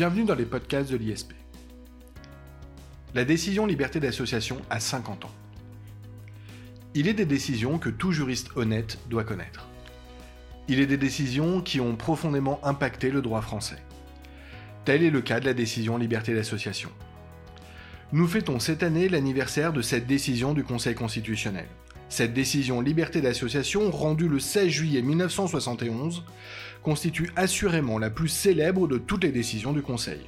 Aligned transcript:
Bienvenue 0.00 0.24
dans 0.24 0.34
les 0.34 0.46
podcasts 0.46 0.90
de 0.90 0.96
l'ISP. 0.96 1.34
La 3.14 3.26
décision 3.26 3.66
liberté 3.66 4.00
d'association 4.00 4.56
a 4.70 4.80
50 4.80 5.26
ans. 5.26 5.34
Il 6.94 7.06
est 7.06 7.12
des 7.12 7.26
décisions 7.26 7.78
que 7.78 7.90
tout 7.90 8.10
juriste 8.10 8.48
honnête 8.56 8.98
doit 9.10 9.24
connaître. 9.24 9.68
Il 10.68 10.80
est 10.80 10.86
des 10.86 10.96
décisions 10.96 11.60
qui 11.60 11.82
ont 11.82 11.96
profondément 11.96 12.64
impacté 12.64 13.10
le 13.10 13.20
droit 13.20 13.42
français. 13.42 13.76
Tel 14.86 15.02
est 15.02 15.10
le 15.10 15.20
cas 15.20 15.38
de 15.38 15.44
la 15.44 15.52
décision 15.52 15.98
liberté 15.98 16.34
d'association. 16.34 16.88
Nous 18.12 18.26
fêtons 18.26 18.58
cette 18.58 18.82
année 18.82 19.10
l'anniversaire 19.10 19.74
de 19.74 19.82
cette 19.82 20.06
décision 20.06 20.54
du 20.54 20.64
Conseil 20.64 20.94
constitutionnel. 20.94 21.66
Cette 22.10 22.34
décision 22.34 22.80
liberté 22.80 23.20
d'association, 23.20 23.88
rendue 23.92 24.26
le 24.26 24.40
16 24.40 24.68
juillet 24.68 25.00
1971, 25.00 26.24
constitue 26.82 27.30
assurément 27.36 28.00
la 28.00 28.10
plus 28.10 28.28
célèbre 28.28 28.88
de 28.88 28.98
toutes 28.98 29.22
les 29.22 29.30
décisions 29.30 29.72
du 29.72 29.80
Conseil. 29.80 30.20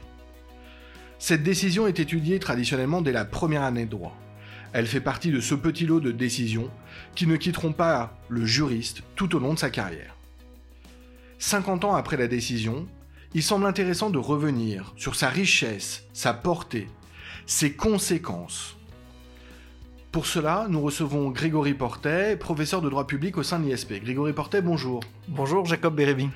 Cette 1.19 1.43
décision 1.43 1.89
est 1.89 1.99
étudiée 1.99 2.39
traditionnellement 2.39 3.03
dès 3.03 3.11
la 3.11 3.25
première 3.25 3.65
année 3.65 3.85
de 3.85 3.91
droit. 3.91 4.17
Elle 4.73 4.87
fait 4.87 5.01
partie 5.01 5.33
de 5.33 5.41
ce 5.41 5.57
petit 5.57 5.85
lot 5.85 5.99
de 5.99 6.13
décisions 6.13 6.71
qui 7.17 7.27
ne 7.27 7.37
quitteront 7.37 7.73
pas 7.73 8.17
le 8.29 8.47
juriste 8.47 9.03
tout 9.17 9.35
au 9.35 9.41
long 9.41 9.55
de 9.55 9.59
sa 9.59 9.71
carrière. 9.71 10.17
50 11.41 11.85
ans 11.85 11.97
après 11.97 12.17
la 12.17 12.29
décision, 12.29 12.87
il 13.35 13.43
semble 13.43 13.67
intéressant 13.67 14.09
de 14.09 14.19
revenir 14.19 14.95
sur 14.97 15.17
sa 15.17 15.29
richesse, 15.29 16.05
sa 16.13 16.33
portée, 16.33 16.87
ses 17.45 17.73
conséquences, 17.73 18.77
pour 20.13 20.27
cela, 20.27 20.67
nous 20.69 20.83
recevons 20.83 21.31
Grégory 21.31 21.73
Portet, 21.73 22.37
professeur 22.37 22.83
de 22.83 22.91
droit 22.91 23.07
public 23.07 23.39
au 23.39 23.43
sein 23.43 23.59
de 23.59 23.65
l'ISP. 23.65 23.95
Grégory 23.95 24.35
Portet, 24.35 24.61
bonjour. 24.61 25.03
Bonjour 25.27 25.65
Jacob 25.65 25.97
Bérébi. 25.97 26.29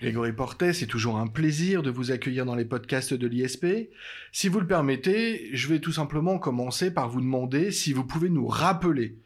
Grégory 0.00 0.32
Portet, 0.32 0.72
c'est 0.72 0.86
toujours 0.86 1.18
un 1.18 1.26
plaisir 1.26 1.82
de 1.82 1.90
vous 1.90 2.10
accueillir 2.10 2.46
dans 2.46 2.54
les 2.54 2.64
podcasts 2.64 3.12
de 3.12 3.26
l'ISP. 3.26 3.90
Si 4.32 4.48
vous 4.48 4.60
le 4.60 4.66
permettez, 4.66 5.50
je 5.52 5.68
vais 5.68 5.78
tout 5.78 5.92
simplement 5.92 6.38
commencer 6.38 6.90
par 6.90 7.10
vous 7.10 7.20
demander 7.20 7.70
si 7.70 7.92
vous 7.92 8.04
pouvez 8.04 8.30
nous 8.30 8.46
rappeler 8.46 9.18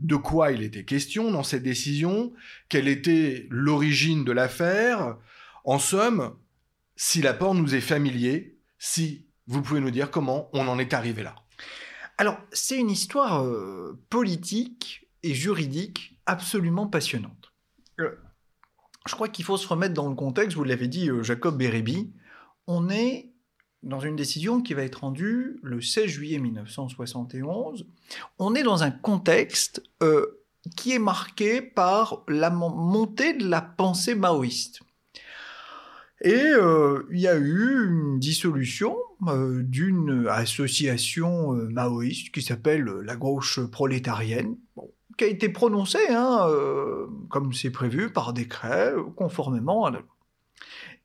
de 0.00 0.16
quoi 0.16 0.52
il 0.52 0.62
était 0.62 0.84
question 0.84 1.30
dans 1.30 1.42
cette 1.42 1.62
décision, 1.62 2.34
quelle 2.68 2.88
était 2.88 3.46
l'origine 3.48 4.24
de 4.24 4.32
l'affaire, 4.32 5.16
en 5.64 5.78
somme, 5.78 6.34
si 6.94 7.22
l'apport 7.22 7.54
nous 7.54 7.74
est 7.74 7.80
familier, 7.80 8.58
si 8.78 9.24
vous 9.46 9.62
pouvez 9.62 9.80
nous 9.80 9.90
dire 9.90 10.10
comment 10.10 10.50
on 10.52 10.68
en 10.68 10.78
est 10.78 10.92
arrivé 10.92 11.22
là. 11.22 11.36
Alors, 12.18 12.38
c'est 12.52 12.78
une 12.78 12.90
histoire 12.90 13.44
euh, 13.44 14.00
politique 14.08 15.08
et 15.22 15.34
juridique 15.34 16.18
absolument 16.24 16.86
passionnante. 16.86 17.52
Euh, 18.00 18.16
je 19.06 19.14
crois 19.14 19.28
qu'il 19.28 19.44
faut 19.44 19.56
se 19.56 19.68
remettre 19.68 19.94
dans 19.94 20.08
le 20.08 20.14
contexte, 20.14 20.56
vous 20.56 20.64
l'avez 20.64 20.88
dit 20.88 21.10
euh, 21.10 21.22
Jacob 21.22 21.58
Bérébi, 21.58 22.12
on 22.66 22.88
est 22.88 23.32
dans 23.82 24.00
une 24.00 24.16
décision 24.16 24.62
qui 24.62 24.74
va 24.74 24.82
être 24.82 25.00
rendue 25.02 25.60
le 25.62 25.80
16 25.80 26.06
juillet 26.06 26.38
1971. 26.38 27.86
On 28.38 28.54
est 28.54 28.64
dans 28.64 28.82
un 28.82 28.90
contexte 28.90 29.82
qui 30.76 30.92
est 30.92 30.98
marqué 30.98 31.62
par 31.62 32.24
la 32.26 32.50
montée 32.50 33.34
de 33.34 33.46
la 33.46 33.62
pensée 33.62 34.16
maoïste. 34.16 34.80
Et 36.22 36.34
euh, 36.34 37.06
il 37.12 37.20
y 37.20 37.28
a 37.28 37.36
eu 37.36 37.86
une 37.88 38.18
dissolution 38.18 38.96
euh, 39.28 39.62
d'une 39.62 40.26
association 40.30 41.54
euh, 41.54 41.68
maoïste 41.68 42.32
qui 42.32 42.40
s'appelle 42.40 42.84
la 42.84 43.16
gauche 43.16 43.60
prolétarienne, 43.66 44.56
qui 45.18 45.24
a 45.24 45.26
été 45.26 45.50
prononcée, 45.50 46.08
hein, 46.10 46.48
comme 47.28 47.52
c'est 47.52 47.70
prévu, 47.70 48.10
par 48.10 48.32
décret, 48.32 48.94
conformément 49.14 49.84
à 49.84 49.90
la 49.90 49.98
loi. 50.00 50.08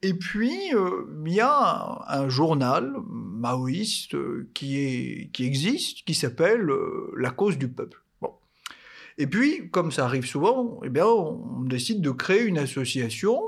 Et 0.01 0.13
puis, 0.15 0.71
il 0.71 1.33
y 1.33 1.39
a 1.39 2.03
un, 2.07 2.27
journal 2.27 2.93
maoïste 3.07 4.17
qui, 4.53 5.29
existe, 5.39 6.03
qui 6.05 6.15
s'appelle 6.15 6.67
La 7.15 7.29
cause 7.29 7.57
du 7.57 7.69
peuple. 7.69 8.03
Et 9.17 9.27
puis, 9.27 9.69
comme 9.69 9.91
ça 9.91 10.05
arrive 10.05 10.25
souvent, 10.25 10.79
eh 10.83 10.89
bien, 10.89 11.05
on 11.05 11.63
décide 11.63 12.01
de 12.01 12.09
créer 12.09 12.43
une 12.43 12.57
association 12.57 13.39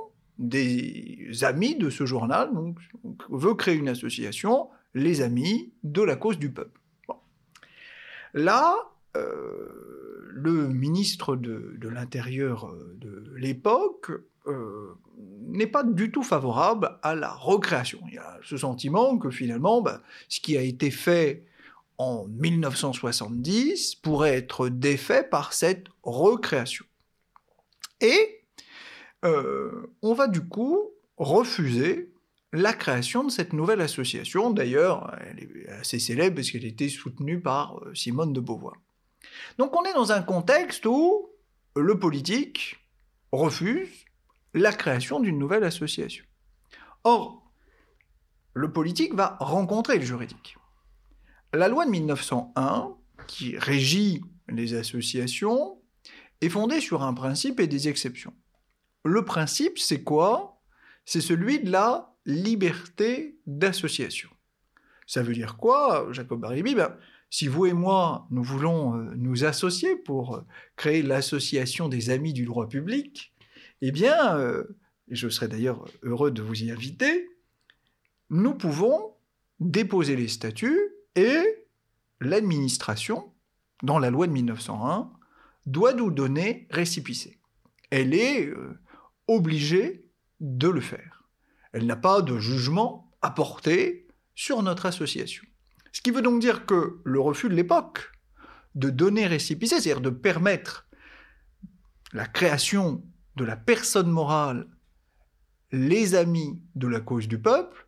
des 0.44 1.44
amis 1.44 1.76
de 1.76 1.90
ce 1.90 2.06
journal, 2.06 2.54
donc, 2.54 2.78
on 3.04 3.38
veut 3.38 3.56
créer 3.56 3.76
une 3.76 3.90
association, 3.90 4.70
les 4.94 5.22
amis 5.22 5.72
de 5.84 6.02
la 6.02 6.16
cause 6.16 6.38
du 6.38 6.52
peuple. 6.52 6.80
Là, 8.34 8.76
euh, 9.16 9.84
le 10.34 10.68
ministre 10.68 11.36
de, 11.36 11.78
l'Intérieur 11.88 12.66
euh, 12.66 12.96
de 13.00 13.32
l'époque 13.36 14.12
euh, 14.48 14.96
n'est 15.42 15.68
pas 15.68 15.84
du 15.84 16.12
tout 16.12 16.24
favorable 16.24 16.98
à 17.04 17.16
la 17.16 17.32
recréation. 17.32 18.00
Il 18.08 18.16
y 18.16 18.18
a 18.18 18.40
ce 18.44 18.58
sentiment 18.58 19.18
que 19.18 19.30
finalement, 19.30 19.82
bah, 19.82 20.02
ce 20.30 20.40
qui 20.40 20.58
a 20.58 20.62
été 20.62 20.90
fait 20.90 21.46
en 22.00 22.26
1970 22.28 23.96
pourrait 23.96 24.36
être 24.36 24.68
défait 24.70 25.24
par 25.24 25.54
cette 25.54 25.88
recréation. 26.02 26.86
Et 28.02 28.43
euh, 29.24 29.94
on 30.02 30.14
va 30.14 30.28
du 30.28 30.42
coup 30.42 30.92
refuser 31.18 32.14
la 32.52 32.74
création 32.74 33.24
de 33.24 33.32
cette 33.32 33.54
nouvelle 33.54 33.82
association. 33.82 34.52
D'ailleurs, 34.52 35.16
elle 35.22 35.40
est 35.40 35.70
assez 35.70 36.00
célèbre 36.00 36.36
parce 36.36 36.52
qu'elle 36.52 36.66
était 36.66 36.90
soutenue 36.90 37.40
par 37.42 37.80
euh, 37.80 37.96
Simone 37.96 38.34
de 38.34 38.40
Beauvoir. 38.40 38.76
Donc 39.58 39.76
on 39.76 39.84
est 39.84 39.94
dans 39.94 40.12
un 40.12 40.22
contexte 40.22 40.86
où 40.86 41.30
le 41.76 41.98
politique 41.98 42.78
refuse 43.32 44.06
la 44.54 44.72
création 44.72 45.20
d'une 45.20 45.40
nouvelle 45.40 45.64
association. 45.64 46.26
Or, 47.04 47.44
le 48.54 48.72
politique 48.72 49.16
va 49.16 49.38
rencontrer 49.40 49.98
le 49.98 50.06
juridique. 50.06 50.58
La 51.54 51.68
loi 51.68 51.86
de 51.86 51.92
1901, 51.92 52.96
qui 53.28 53.58
régit 53.58 54.22
les 54.48 54.76
associations, 54.76 55.82
est 56.42 56.50
fondée 56.50 56.82
sur 56.82 57.04
un 57.04 57.14
principe 57.14 57.60
et 57.60 57.68
des 57.68 57.88
exceptions. 57.88 58.34
Le 59.04 59.26
principe, 59.26 59.80
c'est 59.80 60.04
quoi? 60.04 60.62
C'est 61.06 61.22
celui 61.22 61.60
de 61.60 61.70
la 61.70 62.14
liberté 62.26 63.38
d'association. 63.46 64.30
Ça 65.08 65.22
veut 65.22 65.34
dire 65.34 65.58
quoi, 65.58 66.08
Jacob 66.12 66.40
Baribi 66.40 66.76
ben, 66.76 66.96
Si 67.30 67.48
vous 67.48 67.66
et 67.66 67.74
moi, 67.74 68.28
nous 68.32 68.44
voulons 68.44 68.96
euh, 68.96 69.14
nous 69.16 69.44
associer 69.44 69.96
pour 69.96 70.36
euh, 70.36 70.42
créer 70.78 71.02
l'association 71.02 71.90
des 71.90 72.10
amis 72.10 72.34
du 72.34 72.46
droit 72.46 72.70
public, 72.70 73.34
eh 73.82 73.92
bien, 73.92 74.38
euh, 74.38 74.64
je 75.10 75.28
serais 75.28 75.50
d'ailleurs 75.50 75.86
heureux 76.04 76.32
de 76.32 76.42
vous 76.42 76.64
y 76.64 76.72
inviter, 76.72 77.30
nous 78.30 78.54
pouvons 78.54 79.16
déposer 79.60 80.16
les 80.16 80.30
statuts 80.30 80.80
et 81.16 81.68
l'administration, 82.22 83.34
dans 83.84 84.00
la 84.00 84.10
loi 84.10 84.28
de 84.28 84.32
1901, 84.32 85.12
doit 85.66 85.94
nous 85.94 86.10
donner 86.10 86.68
récipicé. 86.72 87.40
Elle 87.90 88.14
est 88.14 88.52
obligée 89.28 90.06
de 90.40 90.68
le 90.68 90.82
faire. 90.82 91.24
Elle 91.72 91.86
n'a 91.86 91.96
pas 91.96 92.22
de 92.22 92.38
jugement 92.38 93.12
à 93.22 93.32
porter 93.32 94.08
sur 94.36 94.62
notre 94.64 94.86
association. 94.86 95.44
Ce 95.92 96.02
qui 96.02 96.12
veut 96.12 96.22
donc 96.22 96.42
dire 96.42 96.66
que 96.66 97.00
le 97.04 97.20
refus 97.20 97.50
de 97.50 97.56
l'époque 97.56 98.12
de 98.76 98.90
donner 98.90 99.28
récipicé, 99.28 99.80
c'est-à-dire 99.80 100.02
de 100.02 100.10
permettre 100.10 100.88
la 102.12 102.26
création 102.26 103.04
de 103.36 103.46
la 103.46 103.56
personne 103.56 104.10
morale, 104.10 104.68
les 105.72 106.16
amis 106.16 106.62
de 106.76 106.88
la 106.88 107.00
cause 107.00 107.28
du 107.28 107.40
peuple, 107.40 107.88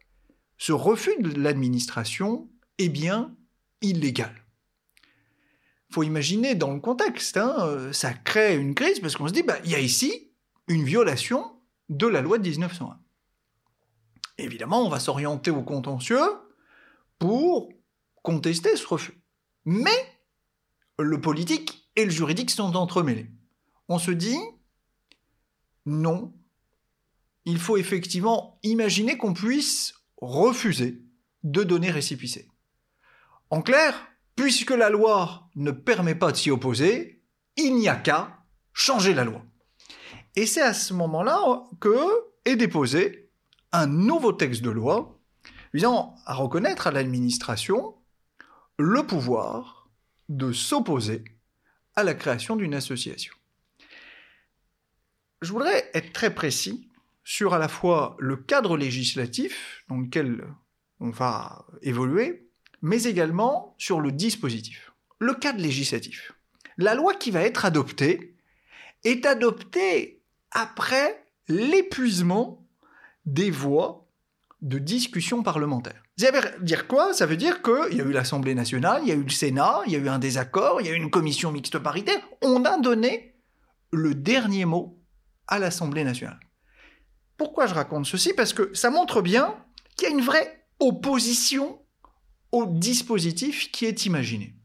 ce 0.57 0.72
refus 0.72 1.16
de 1.19 1.40
l'administration 1.40 2.50
est 2.78 2.90
bien 2.90 3.35
illégal. 3.81 4.34
Il 5.90 5.94
faut 5.94 6.03
imaginer 6.03 6.56
dans 6.56 6.74
le 6.74 6.80
contexte, 6.80 7.38
hein, 7.38 7.92
ça 7.92 8.13
crée 8.13 8.56
une 8.56 8.74
crise 8.74 9.00
parce 9.00 9.15
qu'on 9.15 9.27
se 9.27 9.33
dit, 9.33 9.44
bah, 9.44 9.57
il 9.63 9.71
y 9.71 9.75
a 9.75 9.80
ici 9.80 10.25
une 10.67 10.83
violation 10.83 11.59
de 11.89 12.07
la 12.07 12.21
loi 12.21 12.38
de 12.38 12.47
1901. 12.47 13.00
Évidemment, 14.38 14.85
on 14.85 14.89
va 14.89 15.00
s'orienter 15.00 15.51
au 15.51 15.63
contentieux 15.63 16.25
pour 17.19 17.69
contester 18.21 18.75
ce 18.75 18.88
refus. 18.88 19.21
Mais 19.65 20.19
le 21.00 21.21
politique 21.21 21.89
et 21.95 22.06
le 22.06 22.12
juridique 22.12 22.51
sont 22.51 22.75
entremêlés. 22.75 23.31
On 23.88 24.00
se 24.00 24.12
dit, 24.12 24.39
non, 25.85 26.33
il 27.45 27.59
faut 27.59 27.77
effectivement 27.77 28.59
imaginer 28.63 29.18
qu'on 29.18 29.33
puisse 29.33 29.94
refuser 30.18 31.03
de 31.44 31.63
donner 31.63 31.91
récipicé. 31.91 32.50
En 33.50 33.61
clair, 33.61 33.95
puisque 34.35 34.71
la 34.71 34.89
loi 34.89 35.50
ne 35.56 35.71
permet 35.71 36.15
pas 36.15 36.31
de 36.31 36.38
s'y 36.38 36.51
opposer, 36.51 37.23
il 37.56 37.75
n'y 37.75 37.88
a 37.88 37.95
qu'à 37.95 38.44
changer 38.73 39.13
la 39.13 39.23
loi. 39.23 39.45
Et 40.35 40.45
c'est 40.45 40.61
à 40.61 40.73
ce 40.73 40.93
moment-là 40.93 41.63
que 41.79 41.95
est 42.43 42.57
déposé 42.57 43.29
un 43.71 43.87
nouveau 43.87 44.33
texte 44.33 44.61
de 44.61 44.69
loi 44.69 45.17
visant 45.73 46.15
à 46.25 46.33
reconnaître 46.33 46.87
à 46.87 46.91
l'administration 46.91 47.95
le 48.77 49.05
pouvoir 49.05 49.89
de 50.27 50.51
s'opposer 50.51 51.23
à 51.95 52.03
la 52.03 52.13
création 52.13 52.55
d'une 52.55 52.73
association. 52.73 53.33
Je 55.41 55.51
voudrais 55.51 55.89
être 55.93 56.11
très 56.11 56.33
précis 56.33 56.89
sur 57.23 57.53
à 57.53 57.59
la 57.59 57.67
fois 57.67 58.17
le 58.19 58.35
cadre 58.35 58.77
législatif 58.77 59.83
dans 59.87 59.97
lequel 59.97 60.45
on 60.99 61.11
va 61.11 61.65
évoluer, 61.81 62.49
mais 62.81 63.03
également 63.03 63.75
sur 63.77 64.01
le 64.01 64.11
dispositif, 64.11 64.91
le 65.19 65.33
cadre 65.33 65.59
législatif. 65.59 66.33
La 66.77 66.93
loi 66.93 67.13
qui 67.13 67.31
va 67.31 67.41
être 67.41 67.63
adoptée 67.63 68.35
est 69.03 69.25
adoptée 69.25 70.14
après 70.56 71.24
l'épuisement 71.48 72.68
des 73.25 73.52
voies 73.52 74.10
de 74.62 74.80
discussion 74.80 75.44
parlementaire. 75.44 76.02
Ça 76.18 76.31
veut 76.31 76.63
dire 76.63 76.88
quoi? 76.88 77.13
Ça 77.13 77.25
veut 77.25 77.36
dire 77.36 77.62
qu'il 77.62 77.98
y 77.98 78.02
a 78.02 78.06
eu 78.06 78.12
l'Assemblée 78.12 78.56
nationale, 78.56 79.02
il 79.04 79.10
y 79.10 79.12
a 79.12 79.16
eu 79.16 79.24
le 79.24 79.30
Sénat, 79.30 79.81
il 79.86 79.92
y 79.92 79.96
a 79.96 80.00
eu 80.00 80.07
un 80.07 80.18
désaccord, 80.18 80.80
il 80.80 80.88
y 80.88 80.90
a 80.90 80.94
eu 80.94 80.98
une 80.98 81.12
commission 81.12 81.52
mixte 81.52 81.78
paritaire. 81.78 82.22
On 82.42 82.63
a 82.63 82.80
donné 82.80 83.36
le 83.92 84.16
dernier 84.16 84.66
mot 84.66 85.04
à 85.48 85.60
l'Assemblée 85.60 86.06
nationale. 86.06 86.40
Pourquoi 87.38 87.68
je 87.68 87.74
raconte 87.74 88.06
ceci? 88.06 88.34
Parce 88.34 88.54
que 88.54 88.74
ça 88.74 88.90
montre 88.90 89.22
bien 89.22 89.56
qu'il 89.98 90.07
y 90.07 90.12
a 90.12 90.13
une 90.16 90.24
vraie 90.24 90.66
opposition 90.80 91.81
au 92.54 92.66
dispositif 92.66 93.72
qui 93.72 93.86
est 93.86 94.06
imaginé. 94.06 94.56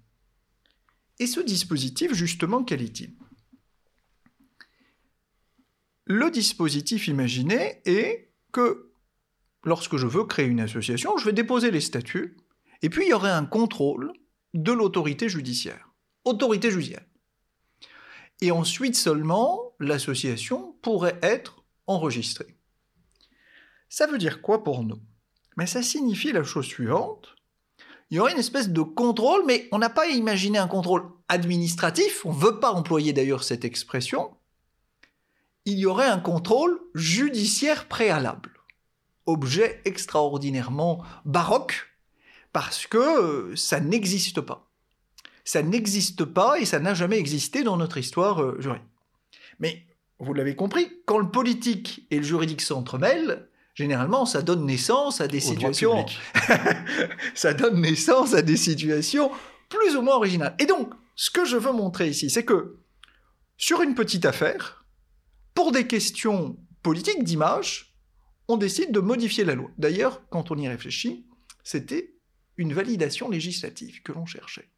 Et 1.18 1.26
ce 1.26 1.40
dispositif, 1.40 2.14
justement, 2.14 2.62
quel 2.62 2.80
est-il? 2.80 3.16
Le 6.12 6.28
dispositif 6.28 7.06
imaginé 7.06 7.82
est 7.84 8.32
que 8.50 8.90
lorsque 9.62 9.96
je 9.96 10.08
veux 10.08 10.24
créer 10.24 10.46
une 10.46 10.58
association, 10.58 11.16
je 11.16 11.24
vais 11.24 11.32
déposer 11.32 11.70
les 11.70 11.80
statuts, 11.80 12.36
et 12.82 12.90
puis 12.90 13.04
il 13.04 13.10
y 13.10 13.12
aurait 13.12 13.30
un 13.30 13.46
contrôle 13.46 14.12
de 14.52 14.72
l'autorité 14.72 15.28
judiciaire. 15.28 15.92
Autorité 16.24 16.72
judiciaire. 16.72 17.04
Et 18.40 18.50
ensuite 18.50 18.96
seulement, 18.96 19.76
l'association 19.78 20.74
pourrait 20.82 21.16
être 21.22 21.62
enregistrée. 21.86 22.56
Ça 23.88 24.08
veut 24.08 24.18
dire 24.18 24.42
quoi 24.42 24.64
pour 24.64 24.82
nous? 24.82 24.98
Mais 25.56 25.66
ça 25.66 25.80
signifie 25.80 26.32
la 26.32 26.42
chose 26.42 26.66
suivante. 26.66 27.36
Il 28.10 28.16
y 28.16 28.18
aurait 28.18 28.32
une 28.32 28.38
espèce 28.38 28.70
de 28.70 28.82
contrôle, 28.82 29.44
mais 29.46 29.68
on 29.70 29.78
n'a 29.78 29.90
pas 29.90 30.08
imaginé 30.08 30.58
un 30.58 30.66
contrôle 30.66 31.08
administratif, 31.28 32.26
on 32.26 32.34
ne 32.34 32.40
veut 32.40 32.58
pas 32.58 32.72
employer 32.72 33.12
d'ailleurs 33.12 33.44
cette 33.44 33.64
expression. 33.64 34.36
Il 35.66 35.78
y 35.78 35.86
aurait 35.86 36.06
un 36.06 36.18
contrôle 36.18 36.80
judiciaire 36.94 37.86
préalable. 37.86 38.50
Objet 39.26 39.80
extraordinairement 39.84 41.04
baroque, 41.24 41.90
parce 42.52 42.86
que 42.86 42.98
euh, 42.98 43.56
ça 43.56 43.80
n'existe 43.80 44.40
pas. 44.40 44.68
Ça 45.44 45.62
n'existe 45.62 46.24
pas 46.24 46.58
et 46.58 46.64
ça 46.64 46.78
n'a 46.78 46.94
jamais 46.94 47.18
existé 47.18 47.62
dans 47.62 47.76
notre 47.76 47.98
histoire 47.98 48.42
euh, 48.42 48.60
juridique. 48.60 48.86
Mais 49.58 49.84
vous 50.18 50.34
l'avez 50.34 50.54
compris, 50.54 50.90
quand 51.06 51.18
le 51.18 51.30
politique 51.30 52.06
et 52.10 52.16
le 52.16 52.22
juridique 52.22 52.60
s'entremêlent, 52.60 53.48
généralement, 53.74 54.26
ça 54.26 54.42
donne 54.42 54.66
naissance 54.66 55.20
à 55.20 55.28
des 55.28 55.40
situations. 55.40 56.04
ça 57.34 57.54
donne 57.54 57.80
naissance 57.80 58.34
à 58.34 58.42
des 58.42 58.56
situations 58.56 59.30
plus 59.68 59.96
ou 59.96 60.02
moins 60.02 60.16
originales. 60.16 60.54
Et 60.58 60.66
donc, 60.66 60.92
ce 61.14 61.30
que 61.30 61.44
je 61.44 61.56
veux 61.56 61.72
montrer 61.72 62.08
ici, 62.08 62.30
c'est 62.30 62.44
que 62.44 62.76
sur 63.56 63.82
une 63.82 63.94
petite 63.94 64.24
affaire, 64.24 64.79
pour 65.54 65.72
des 65.72 65.86
questions 65.86 66.56
politiques 66.82 67.24
d'image, 67.24 67.96
on 68.48 68.56
décide 68.56 68.92
de 68.92 69.00
modifier 69.00 69.44
la 69.44 69.54
loi. 69.54 69.70
D'ailleurs, 69.78 70.22
quand 70.30 70.50
on 70.50 70.56
y 70.56 70.68
réfléchit, 70.68 71.26
c'était 71.62 72.14
une 72.56 72.72
validation 72.72 73.28
législative 73.30 74.02
que 74.02 74.12
l'on 74.12 74.26
cherchait. 74.26 74.68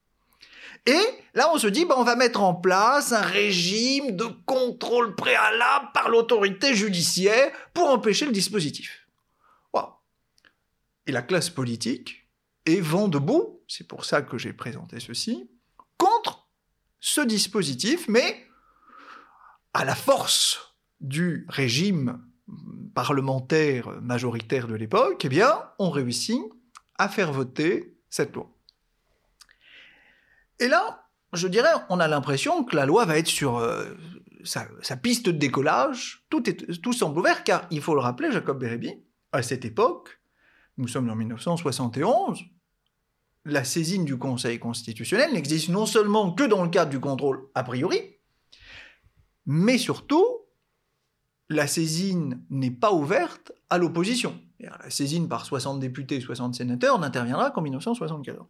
Et 0.86 1.00
là, 1.34 1.50
on 1.52 1.58
se 1.58 1.66
dit, 1.66 1.84
ben, 1.84 1.94
on 1.98 2.04
va 2.04 2.16
mettre 2.16 2.42
en 2.42 2.54
place 2.54 3.12
un 3.12 3.20
régime 3.20 4.16
de 4.16 4.24
contrôle 4.46 5.14
préalable 5.14 5.88
par 5.94 6.08
l'autorité 6.08 6.74
judiciaire 6.74 7.52
pour 7.72 7.88
empêcher 7.88 8.26
le 8.26 8.32
dispositif. 8.32 9.02
Et 11.06 11.12
la 11.12 11.22
classe 11.22 11.50
politique 11.50 12.28
est 12.64 12.80
vent 12.80 13.08
debout, 13.08 13.60
c'est 13.66 13.88
pour 13.88 14.04
ça 14.04 14.22
que 14.22 14.38
j'ai 14.38 14.52
présenté 14.52 15.00
ceci, 15.00 15.50
contre 15.96 16.48
ce 17.00 17.20
dispositif, 17.20 18.06
mais 18.08 18.46
à 19.74 19.84
la 19.84 19.94
force 19.94 20.76
du 21.00 21.46
régime 21.48 22.22
parlementaire 22.94 24.00
majoritaire 24.02 24.68
de 24.68 24.74
l'époque, 24.74 25.24
eh 25.24 25.28
bien, 25.28 25.62
on 25.78 25.90
réussit 25.90 26.40
à 26.98 27.08
faire 27.08 27.32
voter 27.32 27.96
cette 28.10 28.34
loi. 28.34 28.50
Et 30.60 30.68
là, 30.68 31.08
je 31.32 31.48
dirais, 31.48 31.72
on 31.88 31.98
a 31.98 32.08
l'impression 32.08 32.64
que 32.64 32.76
la 32.76 32.86
loi 32.86 33.04
va 33.04 33.18
être 33.18 33.26
sur 33.26 33.56
euh, 33.56 33.84
sa, 34.44 34.96
piste 34.96 35.26
de 35.26 35.32
décollage. 35.32 36.24
Tout, 36.28 36.92
semble 36.92 37.18
ouvert, 37.18 37.42
car 37.44 37.66
il 37.70 37.80
faut 37.80 37.94
le 37.94 38.00
rappeler, 38.00 38.30
Jacob 38.30 38.58
Bérébi, 38.58 39.02
à 39.32 39.42
cette 39.42 39.64
époque, 39.64 40.20
nous 40.76 40.88
sommes 40.88 41.08
en 41.10 41.16
1971, 41.16 42.44
la 43.44 43.64
saisine 43.64 44.04
du 44.04 44.18
Conseil 44.18 44.58
constitutionnel 44.58 45.32
n'existe 45.32 45.68
non 45.68 45.86
seulement 45.86 46.32
que 46.32 46.44
dans 46.44 46.62
le 46.62 46.70
cadre 46.70 46.90
du 46.90 47.00
contrôle 47.00 47.48
a 47.54 47.64
priori, 47.64 48.18
mais 49.46 49.78
surtout, 49.78 50.26
la 51.48 51.66
saisine 51.66 52.44
n'est 52.50 52.70
pas 52.70 52.92
ouverte 52.92 53.52
à 53.70 53.78
l'opposition. 53.78 54.40
La 54.60 54.90
saisine 54.90 55.28
par 55.28 55.44
60 55.44 55.80
députés 55.80 56.16
et 56.16 56.20
60 56.20 56.54
sénateurs 56.54 56.98
n'interviendra 56.98 57.50
qu'en 57.50 57.62
1974. 57.62 58.46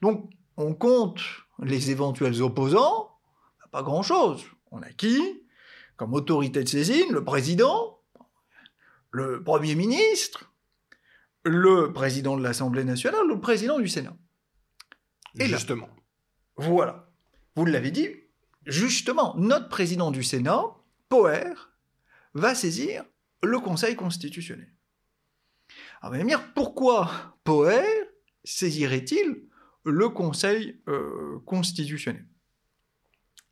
Donc, 0.00 0.30
on 0.56 0.74
compte 0.74 1.20
les 1.62 1.90
éventuels 1.90 2.42
opposants, 2.42 3.12
pas 3.72 3.82
grand-chose. 3.82 4.44
On 4.70 4.82
a 4.82 4.90
qui? 4.90 5.18
Comme 5.96 6.14
autorité 6.14 6.62
de 6.62 6.68
saisine, 6.68 7.10
le 7.10 7.24
président, 7.24 8.00
le 9.10 9.42
Premier 9.42 9.74
ministre, 9.74 10.52
le 11.44 11.92
président 11.92 12.36
de 12.36 12.42
l'Assemblée 12.42 12.84
nationale 12.84 13.24
ou 13.24 13.34
le 13.34 13.40
président 13.40 13.78
du 13.78 13.88
Sénat. 13.88 14.16
Et 15.38 15.46
justement. 15.46 15.88
voilà. 16.56 17.08
Vous 17.56 17.64
l'avez 17.64 17.90
dit, 17.90 18.08
justement, 18.66 19.34
notre 19.36 19.68
président 19.68 20.10
du 20.10 20.22
Sénat, 20.22 20.64
Poher, 21.08 21.72
va 22.34 22.54
saisir 22.54 23.04
le 23.42 23.58
Conseil 23.58 23.96
constitutionnel. 23.96 24.72
Alors, 26.00 26.14
vous 26.14 26.20
allez 26.20 26.36
pourquoi 26.54 27.36
Poher 27.44 27.84
saisirait-il 28.44 29.48
le 29.84 30.08
Conseil 30.08 30.80
euh, 30.88 31.40
constitutionnel? 31.46 32.26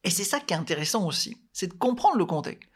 Et 0.05 0.11
c'est 0.11 0.25
ça 0.25 0.41
qui 0.41 0.55
est 0.55 0.57
intéressant 0.57 1.07
aussi, 1.07 1.37
c'est 1.53 1.69
de 1.69 1.75
comprendre 1.75 2.17
le 2.17 2.25
contexte. 2.25 2.71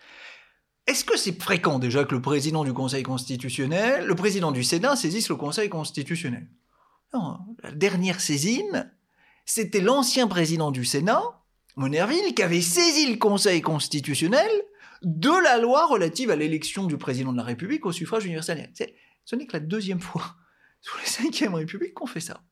Est-ce 0.86 1.04
que 1.04 1.16
c'est 1.16 1.40
fréquent 1.40 1.78
déjà 1.78 2.04
que 2.04 2.14
le 2.14 2.20
président 2.20 2.62
du 2.64 2.74
Conseil 2.74 3.02
constitutionnel, 3.02 4.04
le 4.04 4.14
président 4.14 4.52
du 4.52 4.62
Sénat 4.62 4.96
saisisse 4.96 5.30
le 5.30 5.36
Conseil 5.36 5.70
constitutionnel? 5.70 6.46
La 7.62 7.70
dernière 7.72 8.20
saisine, 8.20 8.92
c'était 9.46 9.80
l'ancien 9.80 10.26
président 10.26 10.72
du 10.72 10.84
Sénat, 10.84 11.22
Monerville, 11.76 12.34
qui 12.34 12.42
avait 12.42 12.60
saisi 12.60 13.10
le 13.10 13.18
Conseil 13.18 13.60
constitutionnel 13.60 14.50
de 15.02 15.42
la 15.42 15.58
loi 15.58 15.86
relative 15.86 16.30
à 16.30 16.36
l'élection 16.36 16.86
du 16.86 16.96
président 16.96 17.32
de 17.32 17.36
la 17.36 17.42
République 17.42 17.84
au 17.84 17.92
suffrage 17.92 18.24
universel. 18.24 18.72
Ce 19.24 19.36
n'est 19.36 19.46
que 19.46 19.54
la 19.54 19.60
deuxième 19.60 20.00
fois 20.00 20.36
sous 20.80 20.96
la 20.98 21.04
Cinquième 21.04 21.54
République 21.54 21.94
qu'on 21.94 22.06
fait 22.06 22.20
ça. 22.20 22.42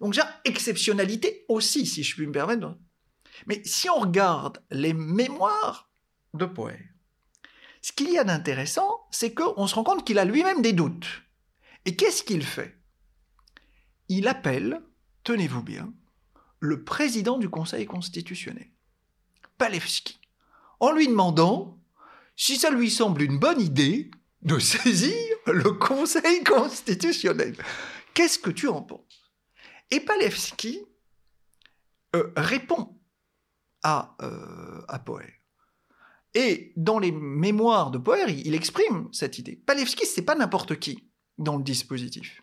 Donc 0.00 0.14
déjà, 0.14 0.28
exceptionnalité 0.44 1.44
aussi, 1.48 1.86
si 1.86 2.02
je 2.02 2.14
puis 2.14 2.26
me 2.26 2.32
permettre. 2.32 2.76
Mais 3.46 3.62
si 3.64 3.88
on 3.88 4.00
regarde 4.00 4.62
les 4.70 4.94
mémoires 4.94 5.90
de 6.34 6.44
Poher, 6.44 6.92
ce 7.82 7.92
qu'il 7.92 8.10
y 8.10 8.18
a 8.18 8.24
d'intéressant, 8.24 9.06
c'est 9.10 9.34
qu'on 9.34 9.66
se 9.66 9.74
rend 9.74 9.84
compte 9.84 10.06
qu'il 10.06 10.18
a 10.18 10.24
lui-même 10.24 10.62
des 10.62 10.72
doutes. 10.72 11.22
Et 11.84 11.96
qu'est-ce 11.96 12.22
qu'il 12.22 12.44
fait? 12.44 12.78
Il 14.08 14.28
appelle, 14.28 14.82
tenez-vous 15.24 15.62
bien, 15.62 15.92
le 16.60 16.84
président 16.84 17.38
du 17.38 17.48
Conseil 17.48 17.86
constitutionnel, 17.86 18.68
Palevski, 19.62 20.18
en 20.80 20.90
lui 20.90 21.06
demandant 21.06 21.78
si 22.34 22.56
ça 22.56 22.68
lui 22.68 22.90
semble 22.90 23.22
une 23.22 23.38
bonne 23.38 23.60
idée 23.60 24.10
de 24.40 24.58
saisir 24.58 25.14
le 25.46 25.70
Conseil 25.70 26.42
constitutionnel. 26.42 27.54
Qu'est-ce 28.12 28.40
que 28.40 28.50
tu 28.50 28.66
en 28.66 28.82
penses? 28.82 29.32
Et 29.92 30.00
Palevski 30.00 30.84
euh, 32.16 32.32
répond 32.36 32.98
à, 33.84 34.16
euh, 34.22 34.82
à 34.88 34.98
Poher. 34.98 35.32
Et 36.34 36.72
dans 36.74 36.98
les 36.98 37.12
mémoires 37.12 37.92
de 37.92 37.98
Poher, 37.98 38.32
il, 38.32 38.56
exprime 38.56 39.08
cette 39.12 39.38
idée. 39.38 39.54
Palevski, 39.54 40.06
c'est 40.06 40.22
pas 40.22 40.34
n'importe 40.34 40.80
qui 40.80 41.08
dans 41.38 41.56
le 41.56 41.62
dispositif. 41.62 42.40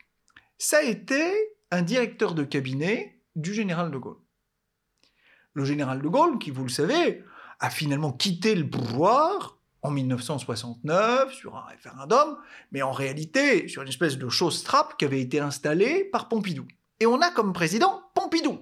Ça 0.57 0.77
a 0.77 0.83
été 0.83 1.33
un 1.69 1.81
directeur 1.81 2.33
de 2.33 2.45
cabinet 2.45 3.21
du 3.35 3.53
général 3.53 3.91
de 3.91 3.97
Gaulle. 3.97 4.21
Le 5.59 5.65
général 5.65 6.01
de 6.01 6.07
Gaulle, 6.07 6.39
qui, 6.39 6.51
vous 6.51 6.63
le 6.63 6.69
savez, 6.69 7.21
a 7.59 7.69
finalement 7.69 8.13
quitté 8.13 8.55
le 8.55 8.69
pouvoir 8.69 9.57
en 9.81 9.91
1969 9.91 11.33
sur 11.33 11.57
un 11.57 11.65
référendum, 11.65 12.37
mais 12.71 12.81
en 12.81 12.93
réalité 12.93 13.67
sur 13.67 13.81
une 13.81 13.89
espèce 13.89 14.17
de 14.17 14.29
chose 14.29 14.63
trappe 14.63 14.97
qui 14.97 15.03
avait 15.03 15.19
été 15.19 15.41
installée 15.41 16.05
par 16.05 16.29
Pompidou. 16.29 16.65
Et 17.01 17.05
on 17.05 17.19
a 17.19 17.29
comme 17.29 17.51
président 17.51 18.03
Pompidou, 18.13 18.59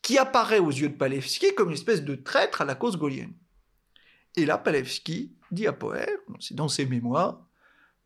qui 0.00 0.16
apparaît 0.16 0.60
aux 0.60 0.70
yeux 0.70 0.90
de 0.90 0.94
Palevski 0.94 1.56
comme 1.56 1.70
une 1.70 1.74
espèce 1.74 2.04
de 2.04 2.14
traître 2.14 2.60
à 2.60 2.64
la 2.64 2.76
cause 2.76 2.96
gaulienne. 2.96 3.34
Et 4.36 4.46
là, 4.46 4.58
Palevski 4.58 5.32
dit 5.50 5.66
à 5.66 5.72
Poher, 5.72 6.06
c'est 6.38 6.54
dans 6.54 6.68
ses 6.68 6.86
mémoires, 6.86 7.44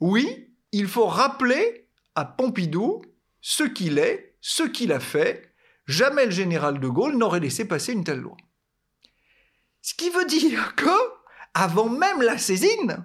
oui, 0.00 0.54
il 0.72 0.88
faut 0.88 1.06
rappeler 1.06 1.86
à 2.14 2.24
Pompidou 2.24 3.02
ce 3.42 3.64
qu'il 3.64 3.98
est, 3.98 4.36
ce 4.40 4.62
qu'il 4.62 4.90
a 4.90 5.00
fait. 5.00 5.51
Jamais 5.86 6.26
le 6.26 6.30
général 6.30 6.80
de 6.80 6.88
Gaulle 6.88 7.16
n'aurait 7.16 7.40
laissé 7.40 7.66
passer 7.66 7.92
une 7.92 8.04
telle 8.04 8.20
loi. 8.20 8.36
Ce 9.80 9.94
qui 9.94 10.10
veut 10.10 10.24
dire 10.24 10.74
que, 10.76 10.90
avant 11.54 11.88
même 11.88 12.22
la 12.22 12.38
saisine, 12.38 13.04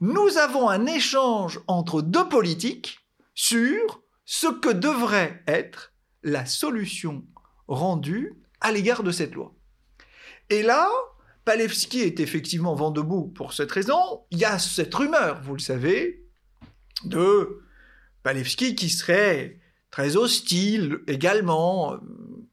nous 0.00 0.36
avons 0.36 0.68
un 0.68 0.86
échange 0.86 1.60
entre 1.66 2.02
deux 2.02 2.28
politiques 2.28 3.00
sur 3.34 4.02
ce 4.24 4.48
que 4.48 4.70
devrait 4.70 5.42
être 5.46 5.92
la 6.22 6.44
solution 6.44 7.24
rendue 7.68 8.34
à 8.60 8.72
l'égard 8.72 9.02
de 9.02 9.12
cette 9.12 9.34
loi. 9.34 9.54
Et 10.50 10.62
là, 10.62 10.88
Palevski 11.44 12.00
est 12.00 12.20
effectivement 12.20 12.74
vent 12.74 12.90
debout 12.90 13.28
pour 13.28 13.52
cette 13.52 13.72
raison. 13.72 14.24
Il 14.30 14.38
y 14.38 14.44
a 14.44 14.58
cette 14.58 14.94
rumeur, 14.94 15.40
vous 15.42 15.54
le 15.54 15.60
savez, 15.60 16.24
de 17.04 17.62
Palevski 18.22 18.74
qui 18.74 18.90
serait 18.90 19.58
très 19.98 20.16
hostile 20.16 21.00
également 21.08 21.96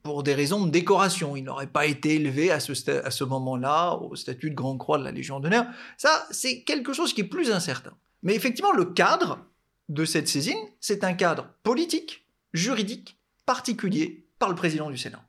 pour 0.02 0.24
des 0.24 0.34
raisons 0.34 0.66
de 0.66 0.72
décoration. 0.72 1.36
Il 1.36 1.44
n'aurait 1.44 1.68
pas 1.68 1.86
été 1.86 2.16
élevé 2.16 2.50
à 2.50 2.60
ce, 2.60 2.90
à 3.06 3.12
ce 3.12 3.24
moment-là 3.24 3.98
au 3.98 4.16
statut 4.16 4.50
de 4.50 4.56
Grand 4.56 4.78
Croix 4.78 4.98
de 4.98 5.04
la 5.04 5.12
Légion 5.12 5.40
d'honneur. 5.40 5.68
Ça, 5.96 6.26
c'est 6.32 6.64
quelque 6.64 6.92
chose 6.92 7.14
qui 7.14 7.22
est 7.22 7.26
plus 7.26 7.52
incertain. 7.52 7.94
Mais 8.24 8.34
effectivement, 8.34 8.72
le 8.72 8.86
cadre 8.86 9.46
de 9.90 10.06
cette 10.06 10.28
saisine, 10.28 10.58
c'est 10.80 11.04
un 11.04 11.14
cadre 11.14 11.50
politique, 11.62 12.26
juridique, 12.54 13.20
particulier 13.46 14.26
par 14.40 14.50
le 14.50 14.56
président 14.56 14.90
du 14.90 14.98
Sénat. 14.98 15.24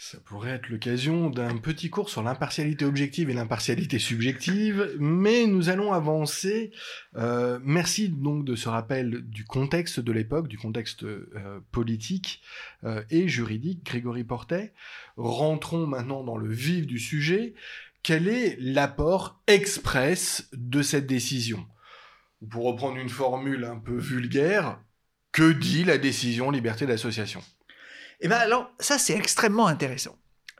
Ça 0.00 0.18
pourrait 0.24 0.52
être 0.52 0.68
l'occasion 0.68 1.28
d'un 1.28 1.56
petit 1.56 1.90
cours 1.90 2.08
sur 2.08 2.22
l'impartialité 2.22 2.84
objective 2.84 3.30
et 3.30 3.34
l'impartialité 3.34 3.98
subjective, 3.98 4.94
mais 5.00 5.48
nous 5.48 5.70
allons 5.70 5.92
avancer. 5.92 6.70
Euh, 7.16 7.58
merci 7.64 8.08
donc 8.08 8.44
de 8.44 8.54
ce 8.54 8.68
rappel 8.68 9.22
du 9.22 9.44
contexte 9.44 9.98
de 9.98 10.12
l'époque, 10.12 10.46
du 10.46 10.56
contexte 10.56 11.02
euh, 11.02 11.58
politique 11.72 12.42
euh, 12.84 13.02
et 13.10 13.26
juridique. 13.26 13.84
Grégory 13.84 14.22
Portet. 14.22 14.72
Rentrons 15.16 15.88
maintenant 15.88 16.22
dans 16.22 16.36
le 16.36 16.48
vif 16.48 16.86
du 16.86 17.00
sujet. 17.00 17.54
Quel 18.04 18.28
est 18.28 18.56
l'apport 18.60 19.42
express 19.48 20.48
de 20.52 20.80
cette 20.80 21.08
décision? 21.08 21.66
Pour 22.48 22.66
reprendre 22.66 22.98
une 22.98 23.08
formule 23.08 23.64
un 23.64 23.80
peu 23.80 23.98
vulgaire, 23.98 24.80
que 25.32 25.50
dit 25.50 25.82
la 25.82 25.98
décision 25.98 26.52
liberté 26.52 26.86
d'association? 26.86 27.42
Eh 28.20 28.28
bien 28.28 28.38
alors, 28.38 28.70
ça 28.78 28.98
c'est 28.98 29.14
extrêmement 29.14 29.66
intéressant. 29.66 30.16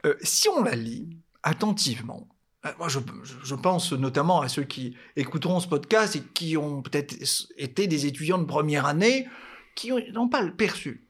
Euh, 0.07 0.15
si 0.23 0.49
on 0.49 0.63
la 0.63 0.77
lit 0.77 1.19
attentivement, 1.43 2.29
euh, 2.67 2.73
moi 2.79 2.89
je, 2.89 3.01
je, 3.43 3.55
pense 3.55 3.93
notamment 3.93 4.41
à 4.41 4.49
ceux 4.49 4.65
qui 4.65 4.97
écouteront 5.17 5.61
ce 5.61 5.69
podcast 5.69 6.17
et 6.17 6.23
qui 6.23 6.57
ont 6.57 6.83
peut-être 6.83 7.17
été 7.57 7.87
des 7.87 8.07
étudiants 8.07 8.39
de 8.39 8.45
première 8.45 8.87
année, 8.87 9.29
qui 9.75 9.93
n'ont 10.13 10.29
pas 10.29 10.43
le 10.43 10.55
perçu. 10.55 11.09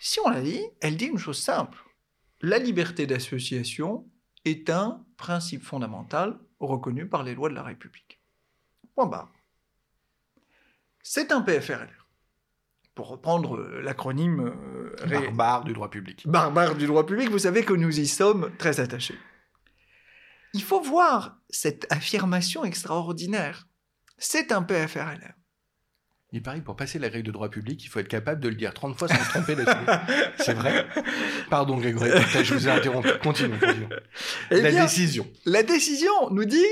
Si 0.00 0.20
on 0.24 0.30
la 0.30 0.40
lit, 0.40 0.64
elle 0.80 0.96
dit 0.96 1.06
une 1.06 1.18
chose 1.18 1.38
simple. 1.38 1.78
La 2.40 2.58
liberté 2.58 3.06
d'association 3.06 4.08
est 4.44 4.70
un 4.70 5.04
principe 5.16 5.64
fondamental 5.64 6.38
reconnu 6.60 7.08
par 7.08 7.24
les 7.24 7.34
lois 7.34 7.48
de 7.48 7.54
la 7.54 7.64
République. 7.64 8.20
Point 8.94 9.06
barre. 9.06 9.32
C'est 11.02 11.32
un 11.32 11.40
PFRL 11.40 11.97
pour 12.98 13.10
reprendre 13.10 13.54
euh, 13.54 13.80
l'acronyme 13.80 14.52
euh, 15.04 15.06
barbare 15.06 15.62
du 15.62 15.72
droit 15.72 15.88
public. 15.88 16.26
Barbare 16.26 16.74
du 16.74 16.88
droit 16.88 17.06
public, 17.06 17.30
vous 17.30 17.38
savez 17.38 17.62
que 17.62 17.72
nous 17.72 18.00
y 18.00 18.08
sommes 18.08 18.50
très 18.58 18.80
attachés. 18.80 19.14
Il 20.52 20.64
faut 20.64 20.80
voir 20.80 21.38
cette 21.48 21.86
affirmation 21.92 22.64
extraordinaire. 22.64 23.68
C'est 24.16 24.50
un 24.50 24.64
PFRL. 24.64 25.36
Il 26.32 26.42
paraît 26.42 26.58
que 26.58 26.64
pour 26.64 26.74
passer 26.74 26.98
la 26.98 27.06
règle 27.06 27.28
de 27.28 27.30
droit 27.30 27.50
public, 27.50 27.84
il 27.84 27.86
faut 27.86 28.00
être 28.00 28.08
capable 28.08 28.40
de 28.40 28.48
le 28.48 28.56
dire 28.56 28.74
30 28.74 28.98
fois 28.98 29.06
sans 29.06 29.14
se 29.14 29.28
tromper 29.28 29.54
C'est 30.38 30.54
vrai 30.54 30.84
Pardon 31.50 31.76
Grégory, 31.76 32.10
je 32.42 32.52
vous 32.52 32.66
ai 32.66 32.72
interrompu. 32.72 33.10
Continue, 33.22 33.54
eh 34.50 34.60
la 34.60 34.72
décision. 34.72 35.24
La 35.44 35.62
décision 35.62 36.30
nous 36.32 36.46
dit, 36.46 36.66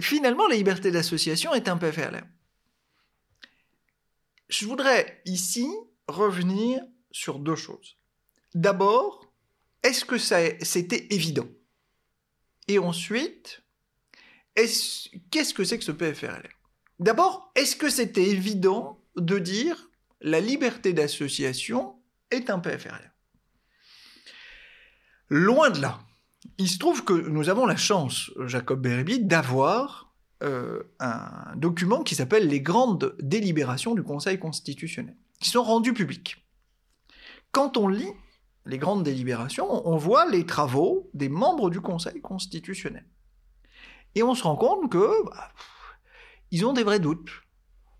finalement, 0.00 0.48
la 0.48 0.56
liberté 0.56 0.90
d'association 0.90 1.54
est 1.54 1.68
un 1.68 1.76
PFRL. 1.76 2.24
Je 4.56 4.66
voudrais 4.66 5.20
ici 5.24 5.68
revenir 6.06 6.80
sur 7.10 7.40
deux 7.40 7.56
choses. 7.56 7.96
D'abord, 8.54 9.32
est-ce 9.82 10.04
que 10.04 10.16
c'était 10.16 11.08
évident? 11.10 11.48
Et 12.68 12.78
ensuite, 12.78 13.64
qu'est-ce 14.54 15.54
que 15.54 15.64
c'est 15.64 15.78
que 15.78 15.84
ce 15.84 15.90
PFRL 15.90 16.48
D'abord, 17.00 17.50
est-ce 17.56 17.74
que 17.74 17.90
c'était 17.90 18.28
évident 18.28 19.02
de 19.16 19.40
dire 19.40 19.90
la 20.20 20.38
liberté 20.38 20.92
d'association 20.92 22.00
est 22.30 22.48
un 22.48 22.60
PFRL 22.60 23.12
Loin 25.30 25.70
de 25.70 25.80
là. 25.80 25.98
Il 26.58 26.68
se 26.68 26.78
trouve 26.78 27.04
que 27.04 27.12
nous 27.12 27.48
avons 27.48 27.66
la 27.66 27.76
chance, 27.76 28.30
Jacob 28.46 28.80
Beribi, 28.80 29.18
d'avoir 29.18 30.13
euh, 30.42 30.82
un 31.00 31.54
document 31.56 32.02
qui 32.02 32.14
s'appelle 32.14 32.48
les 32.48 32.60
grandes 32.60 33.16
délibérations 33.20 33.94
du 33.94 34.02
Conseil 34.02 34.38
constitutionnel, 34.38 35.16
qui 35.40 35.50
sont 35.50 35.62
rendues 35.62 35.94
publiques. 35.94 36.44
Quand 37.52 37.76
on 37.76 37.88
lit 37.88 38.12
les 38.66 38.78
grandes 38.78 39.04
délibérations, 39.04 39.86
on 39.86 39.96
voit 39.96 40.28
les 40.28 40.44
travaux 40.44 41.10
des 41.14 41.28
membres 41.28 41.70
du 41.70 41.80
Conseil 41.80 42.20
constitutionnel. 42.20 43.06
Et 44.14 44.22
on 44.22 44.34
se 44.34 44.42
rend 44.42 44.56
compte 44.56 44.90
que 44.90 45.24
bah, 45.24 45.52
ils 46.50 46.64
ont 46.64 46.72
des 46.72 46.84
vrais 46.84 47.00
doutes. 47.00 47.30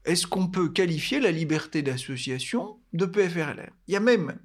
Est-ce 0.05 0.27
qu'on 0.27 0.49
peut 0.49 0.69
qualifier 0.69 1.21
la 1.21 1.31
liberté 1.31 1.83
d'association 1.83 2.79
de 2.93 3.07
PFRLR 3.07 3.71
Il 3.89 3.95
y 3.95 3.97
a 3.97 4.01
même 4.01 4.39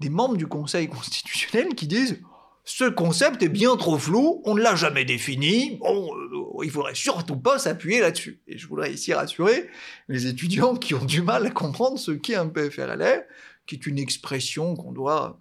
des 0.00 0.08
membres 0.08 0.36
du 0.36 0.46
Conseil 0.46 0.88
constitutionnel 0.88 1.74
qui 1.74 1.86
disent 1.86 2.22
ce 2.68 2.84
concept 2.84 3.42
est 3.42 3.48
bien 3.48 3.78
trop 3.78 3.96
flou, 3.96 4.42
on 4.44 4.54
ne 4.54 4.60
l'a 4.60 4.76
jamais 4.76 5.06
défini, 5.06 5.78
bon, 5.78 6.14
euh, 6.14 6.64
il 6.64 6.70
faudrait 6.70 6.94
surtout 6.94 7.38
pas 7.38 7.58
s'appuyer 7.58 7.98
là-dessus. 8.00 8.42
Et 8.46 8.58
je 8.58 8.68
voudrais 8.68 8.92
ici 8.92 9.14
rassurer 9.14 9.70
les 10.08 10.26
étudiants 10.26 10.76
qui 10.76 10.92
ont 10.92 11.06
du 11.06 11.22
mal 11.22 11.46
à 11.46 11.50
comprendre 11.50 11.98
ce 11.98 12.10
qu'est 12.10 12.34
un 12.34 12.46
PFRLR, 12.50 13.22
qui 13.66 13.76
est 13.76 13.86
une 13.86 13.98
expression 13.98 14.76
qu'on 14.76 14.92
doit 14.92 15.40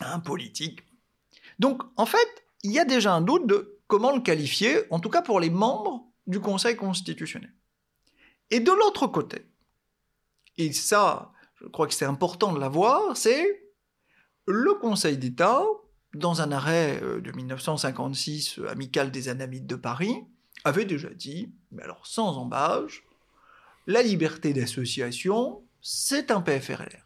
à 0.00 0.12
un 0.12 0.20
politique. 0.20 0.80
Donc, 1.60 1.82
en 1.96 2.04
fait, 2.04 2.28
il 2.62 2.72
y 2.72 2.78
a 2.78 2.84
déjà 2.84 3.14
un 3.14 3.22
doute 3.22 3.46
de 3.46 3.78
comment 3.86 4.14
le 4.14 4.20
qualifier, 4.20 4.82
en 4.90 5.00
tout 5.00 5.08
cas 5.08 5.22
pour 5.22 5.40
les 5.40 5.50
membres 5.50 6.04
du 6.26 6.40
Conseil 6.40 6.76
constitutionnel. 6.76 7.54
Et 8.50 8.60
de 8.60 8.70
l'autre 8.70 9.06
côté, 9.06 9.46
et 10.58 10.74
ça, 10.74 11.32
je 11.54 11.68
crois 11.68 11.86
que 11.86 11.94
c'est 11.94 12.04
important 12.04 12.52
de 12.52 12.60
l'avoir, 12.60 13.16
c'est 13.16 13.64
le 14.46 14.74
Conseil 14.74 15.16
d'État 15.16 15.64
dans 16.14 16.40
un 16.40 16.52
arrêt 16.52 17.00
euh, 17.02 17.20
de 17.20 17.32
1956, 17.32 18.58
euh, 18.58 18.70
amical 18.70 19.10
des 19.10 19.28
Anamites 19.28 19.66
de 19.66 19.76
Paris, 19.76 20.14
avait 20.64 20.84
déjà 20.84 21.10
dit, 21.10 21.52
mais 21.72 21.82
alors 21.82 22.06
sans 22.06 22.38
embâche, 22.38 23.04
la 23.86 24.02
liberté 24.02 24.52
d'association, 24.52 25.62
c'est 25.82 26.30
un 26.30 26.40
PFRLR. 26.40 27.04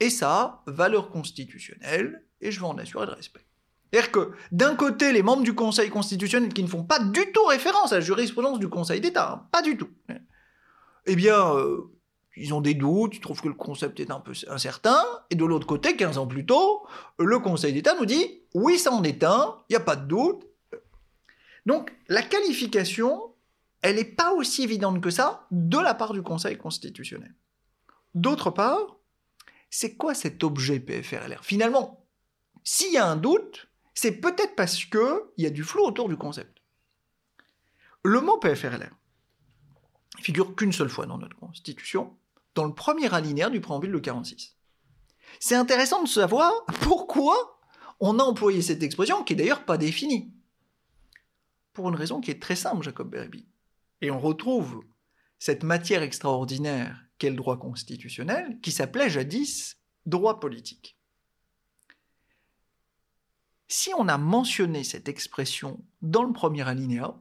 Et 0.00 0.10
ça, 0.10 0.62
valeur 0.66 1.10
constitutionnelle, 1.10 2.24
et 2.40 2.52
je 2.52 2.60
veux 2.60 2.66
en 2.66 2.78
assurer 2.78 3.06
le 3.06 3.12
respect. 3.12 3.44
C'est-à-dire 3.90 4.12
que, 4.12 4.32
d'un 4.52 4.76
côté, 4.76 5.12
les 5.12 5.22
membres 5.22 5.42
du 5.42 5.54
Conseil 5.54 5.88
constitutionnel 5.90 6.52
qui 6.52 6.62
ne 6.62 6.68
font 6.68 6.84
pas 6.84 7.00
du 7.00 7.32
tout 7.32 7.44
référence 7.46 7.92
à 7.92 7.96
la 7.96 8.00
jurisprudence 8.02 8.58
du 8.58 8.68
Conseil 8.68 9.00
d'État, 9.00 9.32
hein, 9.32 9.48
pas 9.50 9.62
du 9.62 9.76
tout, 9.76 9.90
eh 11.06 11.16
bien, 11.16 11.54
euh, 11.56 11.90
ils 12.38 12.54
ont 12.54 12.60
des 12.60 12.74
doutes, 12.74 13.16
ils 13.16 13.20
trouvent 13.20 13.40
que 13.40 13.48
le 13.48 13.54
concept 13.54 14.00
est 14.00 14.10
un 14.10 14.20
peu 14.20 14.32
incertain, 14.48 15.02
et 15.30 15.34
de 15.34 15.44
l'autre 15.44 15.66
côté, 15.66 15.96
15 15.96 16.18
ans 16.18 16.26
plus 16.26 16.46
tôt, 16.46 16.86
le 17.18 17.38
Conseil 17.38 17.72
d'État 17.72 17.94
nous 17.98 18.06
dit 18.06 18.42
oui, 18.54 18.78
ça 18.78 18.92
en 18.92 19.02
est 19.04 19.24
un, 19.24 19.56
il 19.68 19.72
n'y 19.72 19.76
a 19.76 19.80
pas 19.80 19.96
de 19.96 20.06
doute. 20.06 20.46
Donc 21.66 21.92
la 22.08 22.22
qualification, 22.22 23.34
elle 23.82 23.96
n'est 23.96 24.04
pas 24.04 24.32
aussi 24.32 24.62
évidente 24.62 25.00
que 25.00 25.10
ça 25.10 25.46
de 25.50 25.78
la 25.78 25.94
part 25.94 26.12
du 26.12 26.22
Conseil 26.22 26.56
constitutionnel. 26.56 27.34
D'autre 28.14 28.50
part, 28.50 28.96
c'est 29.70 29.96
quoi 29.96 30.14
cet 30.14 30.42
objet 30.44 30.80
PFRLR 30.80 31.44
Finalement, 31.44 32.06
s'il 32.64 32.92
y 32.92 32.98
a 32.98 33.06
un 33.06 33.16
doute, 33.16 33.68
c'est 33.94 34.20
peut-être 34.20 34.54
parce 34.54 34.84
qu'il 34.84 35.20
y 35.38 35.46
a 35.46 35.50
du 35.50 35.62
flou 35.62 35.84
autour 35.84 36.08
du 36.08 36.16
concept. 36.16 36.62
Le 38.02 38.20
mot 38.20 38.38
PFRLR, 38.38 38.94
figure 40.20 40.54
qu'une 40.54 40.72
seule 40.72 40.88
fois 40.88 41.06
dans 41.06 41.18
notre 41.18 41.36
Constitution, 41.36 42.17
dans 42.58 42.66
le 42.66 42.74
premier 42.74 43.14
alinéa 43.14 43.50
du 43.50 43.60
préambule 43.60 43.92
de 43.92 43.98
46. 44.00 44.56
C'est 45.38 45.54
intéressant 45.54 46.02
de 46.02 46.08
savoir 46.08 46.52
pourquoi 46.80 47.60
on 48.00 48.18
a 48.18 48.22
employé 48.24 48.62
cette 48.62 48.82
expression 48.82 49.22
qui 49.22 49.34
est 49.34 49.36
d'ailleurs 49.36 49.64
pas 49.64 49.78
définie. 49.78 50.34
Pour 51.72 51.88
une 51.88 51.94
raison 51.94 52.20
qui 52.20 52.32
est 52.32 52.42
très 52.42 52.56
simple, 52.56 52.82
Jacob 52.82 53.10
Berby. 53.10 53.46
Et 54.00 54.10
on 54.10 54.18
retrouve 54.18 54.82
cette 55.38 55.62
matière 55.62 56.02
extraordinaire 56.02 57.00
qu'est 57.18 57.30
le 57.30 57.36
droit 57.36 57.60
constitutionnel, 57.60 58.58
qui 58.60 58.72
s'appelait 58.72 59.08
jadis 59.08 59.76
droit 60.04 60.40
politique. 60.40 60.98
Si 63.68 63.90
on 63.96 64.08
a 64.08 64.18
mentionné 64.18 64.82
cette 64.82 65.08
expression 65.08 65.84
dans 66.02 66.24
le 66.24 66.32
premier 66.32 66.66
alinéa, 66.66 67.20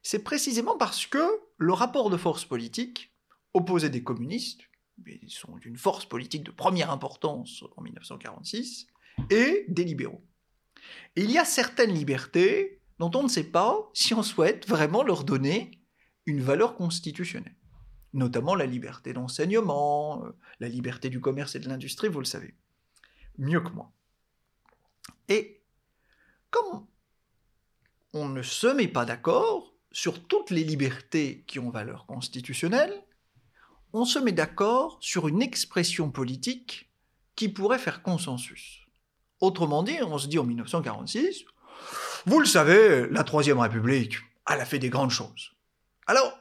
c'est 0.00 0.24
précisément 0.24 0.78
parce 0.78 1.06
que 1.06 1.42
le 1.58 1.74
rapport 1.74 2.08
de 2.08 2.16
force 2.16 2.46
politique 2.46 3.11
opposé 3.54 3.90
des 3.90 4.02
communistes, 4.02 4.62
ils 5.06 5.30
sont 5.30 5.56
d'une 5.56 5.76
force 5.76 6.04
politique 6.04 6.44
de 6.44 6.50
première 6.50 6.90
importance 6.90 7.64
en 7.76 7.82
1946, 7.82 8.86
et 9.30 9.64
des 9.68 9.84
libéraux. 9.84 10.24
Il 11.16 11.30
y 11.30 11.38
a 11.38 11.44
certaines 11.44 11.92
libertés 11.92 12.80
dont 12.98 13.10
on 13.14 13.22
ne 13.22 13.28
sait 13.28 13.50
pas 13.50 13.90
si 13.94 14.14
on 14.14 14.22
souhaite 14.22 14.68
vraiment 14.68 15.02
leur 15.02 15.24
donner 15.24 15.82
une 16.26 16.40
valeur 16.40 16.76
constitutionnelle, 16.76 17.56
notamment 18.12 18.54
la 18.54 18.66
liberté 18.66 19.12
d'enseignement, 19.12 20.24
euh, 20.24 20.30
la 20.60 20.68
liberté 20.68 21.10
du 21.10 21.20
commerce 21.20 21.54
et 21.54 21.60
de 21.60 21.68
l'industrie, 21.68 22.08
vous 22.08 22.20
le 22.20 22.24
savez, 22.24 22.54
mieux 23.38 23.60
que 23.60 23.70
moi. 23.70 23.92
Et 25.28 25.62
comme 26.50 26.86
on 28.12 28.28
ne 28.28 28.42
se 28.42 28.66
met 28.66 28.88
pas 28.88 29.04
d'accord 29.04 29.74
sur 29.90 30.26
toutes 30.26 30.50
les 30.50 30.64
libertés 30.64 31.44
qui 31.46 31.58
ont 31.58 31.70
valeur 31.70 32.06
constitutionnelle, 32.06 33.04
on 33.92 34.04
se 34.04 34.18
met 34.18 34.32
d'accord 34.32 34.98
sur 35.00 35.28
une 35.28 35.42
expression 35.42 36.10
politique 36.10 36.90
qui 37.36 37.48
pourrait 37.48 37.78
faire 37.78 38.02
consensus. 38.02 38.80
Autrement 39.40 39.82
dit, 39.82 39.98
on 40.02 40.18
se 40.18 40.28
dit 40.28 40.38
en 40.38 40.44
1946, 40.44 41.44
vous 42.26 42.38
le 42.38 42.46
savez, 42.46 43.08
la 43.10 43.24
Troisième 43.24 43.58
République, 43.58 44.16
elle 44.48 44.60
a 44.60 44.64
fait 44.64 44.78
des 44.78 44.90
grandes 44.90 45.10
choses. 45.10 45.52
Alors, 46.06 46.38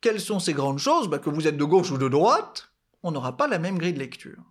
quelles 0.00 0.20
sont 0.20 0.40
ces 0.40 0.54
grandes 0.54 0.78
choses? 0.78 1.08
Bah, 1.08 1.18
Que 1.18 1.30
vous 1.30 1.46
êtes 1.46 1.56
de 1.56 1.64
gauche 1.64 1.90
ou 1.90 1.98
de 1.98 2.08
droite, 2.08 2.72
on 3.02 3.12
n'aura 3.12 3.36
pas 3.36 3.48
la 3.48 3.58
même 3.58 3.78
grille 3.78 3.92
de 3.92 3.98
lecture. 3.98 4.42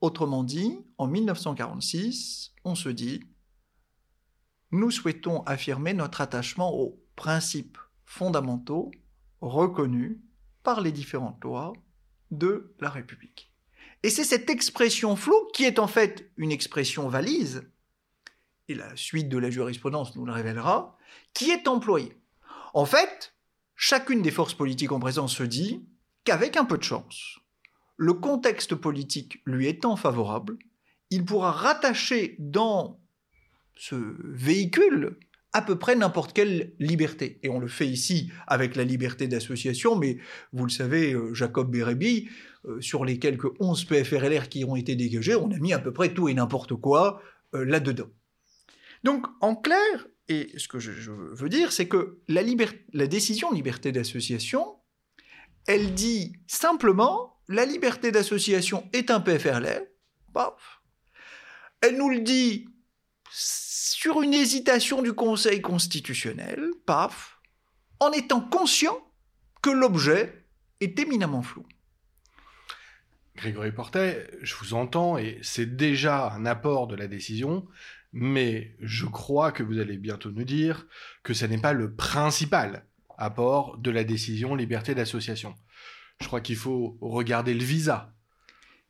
Autrement 0.00 0.44
dit, 0.44 0.84
en 0.98 1.06
1946, 1.06 2.52
on 2.64 2.74
se 2.74 2.88
dit, 2.88 3.22
nous 4.70 4.90
souhaitons 4.90 5.42
affirmer 5.44 5.94
notre 5.94 6.20
attachement 6.20 6.74
aux 6.74 7.00
principes 7.14 7.78
fondamentaux 8.04 8.90
reconnus 9.40 10.18
par 10.62 10.80
les 10.80 10.92
différentes 10.92 11.42
lois 11.44 11.72
de 12.30 12.74
la 12.80 12.90
République. 12.90 13.52
Et 14.02 14.10
c'est 14.10 14.24
cette 14.24 14.50
expression 14.50 15.16
floue 15.16 15.48
qui 15.54 15.64
est 15.64 15.78
en 15.78 15.86
fait 15.86 16.30
une 16.36 16.50
expression 16.50 17.08
valise, 17.08 17.68
et 18.68 18.74
la 18.74 18.96
suite 18.96 19.28
de 19.28 19.38
la 19.38 19.50
jurisprudence 19.50 20.16
nous 20.16 20.24
le 20.24 20.32
révélera, 20.32 20.96
qui 21.34 21.50
est 21.50 21.68
employée. 21.68 22.16
En 22.74 22.86
fait, 22.86 23.34
chacune 23.76 24.22
des 24.22 24.30
forces 24.30 24.54
politiques 24.54 24.92
en 24.92 25.00
présence 25.00 25.36
se 25.36 25.42
dit 25.42 25.84
qu'avec 26.24 26.56
un 26.56 26.64
peu 26.64 26.78
de 26.78 26.82
chance, 26.82 27.38
le 27.96 28.14
contexte 28.14 28.74
politique 28.74 29.42
lui 29.44 29.68
étant 29.68 29.96
favorable, 29.96 30.58
il 31.10 31.24
pourra 31.24 31.52
rattacher 31.52 32.36
dans 32.38 32.98
ce 33.76 34.16
véhicule 34.24 35.18
à 35.52 35.62
peu 35.62 35.78
près 35.78 35.94
n'importe 35.94 36.32
quelle 36.32 36.72
liberté. 36.78 37.38
Et 37.42 37.48
on 37.48 37.58
le 37.58 37.68
fait 37.68 37.86
ici 37.86 38.30
avec 38.46 38.76
la 38.76 38.84
liberté 38.84 39.28
d'association, 39.28 39.96
mais 39.96 40.18
vous 40.52 40.64
le 40.64 40.70
savez, 40.70 41.12
euh, 41.12 41.34
Jacob 41.34 41.70
Bérébi, 41.70 42.28
euh, 42.64 42.80
sur 42.80 43.04
les 43.04 43.18
quelques 43.18 43.60
11 43.60 43.84
PFRLR 43.84 44.48
qui 44.48 44.64
ont 44.64 44.76
été 44.76 44.96
dégagés, 44.96 45.34
on 45.34 45.50
a 45.50 45.58
mis 45.58 45.72
à 45.72 45.78
peu 45.78 45.92
près 45.92 46.14
tout 46.14 46.28
et 46.28 46.34
n'importe 46.34 46.74
quoi 46.74 47.20
euh, 47.54 47.64
là-dedans. 47.64 48.08
Donc, 49.04 49.26
en 49.40 49.56
clair, 49.56 50.06
et 50.28 50.50
ce 50.56 50.68
que 50.68 50.78
je, 50.78 51.10
veux 51.10 51.48
dire, 51.48 51.72
c'est 51.72 51.88
que 51.88 52.20
la, 52.28 52.42
la 52.92 53.06
décision 53.06 53.50
liberté 53.52 53.92
d'association, 53.92 54.76
elle 55.66 55.92
dit 55.92 56.36
simplement 56.46 57.40
la 57.48 57.66
liberté 57.66 58.12
d'association 58.12 58.88
est 58.92 59.10
un 59.10 59.20
PFRLR. 59.20 59.82
Paf. 60.32 60.82
Elle 61.80 61.98
nous 61.98 62.08
le 62.08 62.20
dit 62.20 62.66
sur 63.32 64.22
une 64.22 64.34
hésitation 64.34 65.02
du 65.02 65.12
Conseil 65.12 65.60
constitutionnel, 65.62 66.70
paf, 66.86 67.38
en 68.00 68.12
étant 68.12 68.40
conscient 68.40 68.98
que 69.62 69.70
l'objet 69.70 70.44
est 70.80 70.98
éminemment 70.98 71.42
flou. 71.42 71.64
Grégory 73.36 73.72
Portet, 73.72 74.28
je 74.42 74.54
vous 74.56 74.74
entends 74.74 75.16
et 75.16 75.38
c'est 75.42 75.76
déjà 75.76 76.30
un 76.32 76.44
apport 76.44 76.86
de 76.86 76.96
la 76.96 77.06
décision, 77.06 77.66
mais 78.12 78.76
je 78.80 79.06
crois 79.06 79.52
que 79.52 79.62
vous 79.62 79.78
allez 79.78 79.96
bientôt 79.96 80.30
nous 80.30 80.44
dire 80.44 80.86
que 81.22 81.32
ce 81.32 81.46
n'est 81.46 81.58
pas 81.58 81.72
le 81.72 81.94
principal 81.94 82.84
apport 83.16 83.78
de 83.78 83.90
la 83.90 84.04
décision 84.04 84.54
liberté 84.54 84.94
d'association. 84.94 85.54
Je 86.20 86.26
crois 86.26 86.40
qu'il 86.40 86.56
faut 86.56 86.98
regarder 87.00 87.54
le 87.54 87.64
visa 87.64 88.12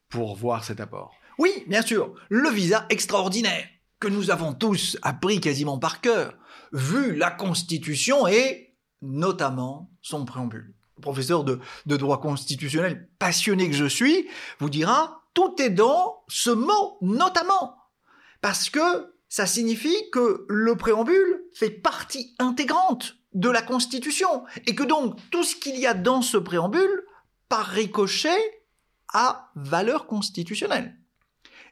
pour 0.09 0.37
voir 0.37 0.65
cet 0.65 0.81
apport. 0.81 1.15
Oui, 1.39 1.65
bien 1.67 1.83
sûr, 1.83 2.15
le 2.29 2.51
visa 2.51 2.87
extraordinaire 2.91 3.67
que 4.03 4.09
nous 4.09 4.33
avons 4.33 4.53
tous 4.53 4.99
appris 5.03 5.41
quasiment 5.41 5.79
par 5.79 6.01
cœur, 6.01 6.35
vu 6.73 7.15
la 7.15 7.31
Constitution 7.31 8.27
et 8.27 8.75
notamment 9.01 9.93
son 10.03 10.25
préambule. 10.25 10.75
Le 10.97 11.03
professeur 11.03 11.45
de, 11.45 11.61
de 11.87 11.97
droit 11.97 12.21
constitutionnel 12.21 13.09
passionné 13.21 13.71
que 13.71 13.77
je 13.77 13.85
suis 13.85 14.29
vous 14.59 14.71
dira, 14.71 15.23
tout 15.35 15.55
est 15.63 15.71
dans 15.71 16.25
ce 16.27 16.51
mot 16.51 16.99
notamment. 17.01 17.77
Parce 18.41 18.71
que 18.71 19.15
ça 19.29 19.47
signifie 19.47 20.11
que 20.11 20.47
le 20.49 20.75
préambule 20.75 21.45
fait 21.55 21.71
partie 21.71 22.35
intégrante 22.41 23.19
de 23.35 23.51
la 23.51 23.63
Constitution 23.63 24.43
et 24.67 24.75
que 24.75 24.83
donc 24.83 25.17
tout 25.31 25.45
ce 25.45 25.55
qu'il 25.55 25.79
y 25.79 25.87
a 25.87 25.95
dans 25.95 26.23
ce 26.23 26.39
préambule, 26.39 27.05
par 27.49 27.67
ricochet, 27.67 28.63
a 29.15 29.53
valeur 29.55 30.09
constitutionnelle. 30.09 30.99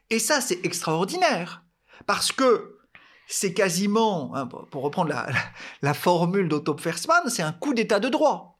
Et 0.09 0.19
ça, 0.19 0.39
c'est 0.39 0.65
extraordinaire. 0.65 1.65
Parce 2.05 2.31
que 2.31 2.79
c'est 3.27 3.53
quasiment, 3.53 4.35
hein, 4.35 4.45
pour 4.45 4.83
reprendre 4.83 5.13
la, 5.81 5.93
formule 5.93 6.49
d'Otto 6.49 6.77
Fersman, 6.77 7.29
c'est 7.29 7.43
un 7.43 7.53
coup 7.53 7.73
d'état 7.73 7.99
de 7.99 8.09
droit. 8.09 8.59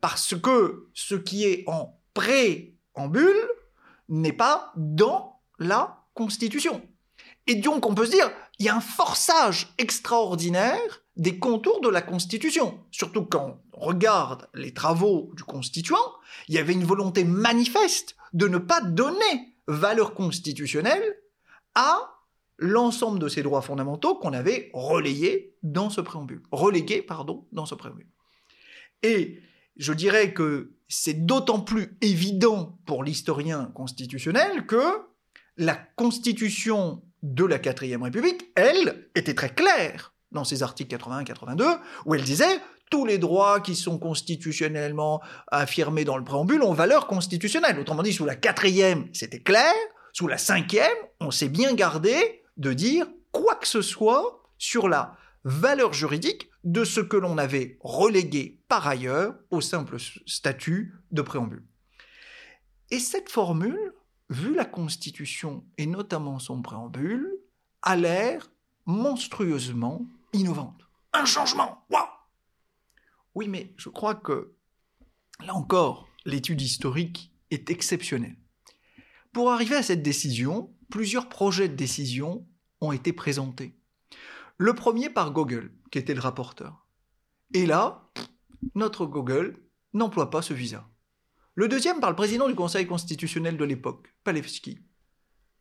Parce 0.00 0.34
que 0.34 0.88
ce 0.94 1.14
qui 1.14 1.44
est 1.44 1.64
en 1.66 1.98
préambule 2.14 3.48
n'est 4.08 4.32
pas 4.32 4.72
dans 4.76 5.40
la 5.58 6.04
Constitution. 6.14 6.82
Et 7.46 7.54
donc 7.56 7.86
on 7.86 7.94
peut 7.94 8.04
se 8.04 8.10
dire, 8.10 8.30
il 8.58 8.66
y 8.66 8.68
a 8.68 8.76
un 8.76 8.80
forçage 8.80 9.72
extraordinaire 9.78 11.02
des 11.16 11.38
contours 11.38 11.80
de 11.80 11.88
la 11.88 12.02
Constitution. 12.02 12.78
Surtout 12.90 13.24
quand 13.24 13.58
on 13.72 13.80
regarde 13.80 14.48
les 14.54 14.74
travaux 14.74 15.30
du 15.34 15.44
constituant, 15.44 16.14
il 16.48 16.54
y 16.54 16.58
avait 16.58 16.74
une 16.74 16.84
volonté 16.84 17.24
manifeste 17.24 18.16
de 18.32 18.48
ne 18.48 18.58
pas 18.58 18.80
donner 18.80 19.56
valeur 19.66 20.14
constitutionnelle 20.14 21.16
à 21.74 22.19
l'ensemble 22.60 23.18
de 23.18 23.28
ces 23.28 23.42
droits 23.42 23.62
fondamentaux 23.62 24.14
qu'on 24.14 24.32
avait 24.32 24.70
relayés 24.74 25.56
dans 25.62 25.90
ce 25.90 26.00
préambule, 26.00 26.42
relégués, 26.52 27.02
pardon, 27.02 27.46
dans 27.52 27.66
ce 27.66 27.74
préambule. 27.74 28.06
Et 29.02 29.40
je 29.76 29.92
dirais 29.92 30.32
que 30.34 30.74
c'est 30.88 31.24
d'autant 31.24 31.60
plus 31.60 31.96
évident 32.02 32.78
pour 32.84 33.02
l'historien 33.02 33.72
constitutionnel 33.74 34.66
que 34.66 34.82
la 35.56 35.74
constitution 35.74 37.02
de 37.22 37.44
la 37.44 37.58
quatrième 37.58 38.02
république, 38.02 38.50
elle, 38.54 39.08
était 39.14 39.34
très 39.34 39.50
claire 39.50 40.14
dans 40.32 40.44
ses 40.44 40.62
articles 40.62 40.94
81-82, 40.94 41.78
où 42.06 42.14
elle 42.14 42.22
disait 42.22 42.60
tous 42.90 43.06
les 43.06 43.18
droits 43.18 43.60
qui 43.60 43.76
sont 43.76 43.98
constitutionnellement 43.98 45.22
affirmés 45.48 46.04
dans 46.04 46.16
le 46.16 46.24
préambule 46.24 46.62
ont 46.62 46.72
valeur 46.72 47.06
constitutionnelle. 47.06 47.78
Autrement 47.78 48.02
dit, 48.02 48.12
sous 48.12 48.24
la 48.24 48.36
quatrième, 48.36 49.08
c'était 49.12 49.40
clair, 49.40 49.72
sous 50.12 50.26
la 50.26 50.38
cinquième, 50.38 50.96
on 51.20 51.30
s'est 51.30 51.48
bien 51.48 51.72
gardé 51.74 52.39
de 52.56 52.72
dire 52.72 53.06
quoi 53.32 53.56
que 53.56 53.68
ce 53.68 53.82
soit 53.82 54.42
sur 54.58 54.88
la 54.88 55.16
valeur 55.44 55.92
juridique 55.92 56.50
de 56.64 56.84
ce 56.84 57.00
que 57.00 57.16
l'on 57.16 57.38
avait 57.38 57.78
relégué 57.80 58.60
par 58.68 58.86
ailleurs 58.86 59.34
au 59.50 59.60
simple 59.60 59.96
statut 60.26 60.94
de 61.10 61.22
préambule. 61.22 61.64
Et 62.90 62.98
cette 62.98 63.30
formule, 63.30 63.94
vu 64.28 64.54
la 64.54 64.64
Constitution 64.64 65.64
et 65.78 65.86
notamment 65.86 66.38
son 66.38 66.60
préambule, 66.60 67.30
a 67.82 67.96
l'air 67.96 68.50
monstrueusement 68.84 70.06
innovante. 70.32 70.82
Un 71.12 71.24
changement 71.24 71.84
Waouh 71.90 72.06
Oui, 73.34 73.48
mais 73.48 73.72
je 73.76 73.88
crois 73.88 74.14
que, 74.14 74.54
là 75.44 75.54
encore, 75.54 76.08
l'étude 76.24 76.60
historique 76.60 77.32
est 77.50 77.70
exceptionnelle. 77.70 78.36
Pour 79.32 79.50
arriver 79.50 79.76
à 79.76 79.82
cette 79.82 80.02
décision, 80.02 80.74
plusieurs 80.90 81.28
projets 81.28 81.68
de 81.68 81.74
décision 81.74 82.46
ont 82.80 82.92
été 82.92 83.12
présentés. 83.12 83.78
Le 84.58 84.74
premier 84.74 85.08
par 85.08 85.32
Google, 85.32 85.72
qui 85.90 85.98
était 85.98 86.14
le 86.14 86.20
rapporteur. 86.20 86.86
Et 87.54 87.64
là, 87.64 88.10
notre 88.74 89.06
Google 89.06 89.56
n'emploie 89.94 90.30
pas 90.30 90.42
ce 90.42 90.52
visa. 90.52 90.86
Le 91.54 91.68
deuxième 91.68 92.00
par 92.00 92.10
le 92.10 92.16
président 92.16 92.48
du 92.48 92.54
Conseil 92.54 92.86
constitutionnel 92.86 93.56
de 93.56 93.64
l'époque, 93.64 94.14
Palevski. 94.24 94.80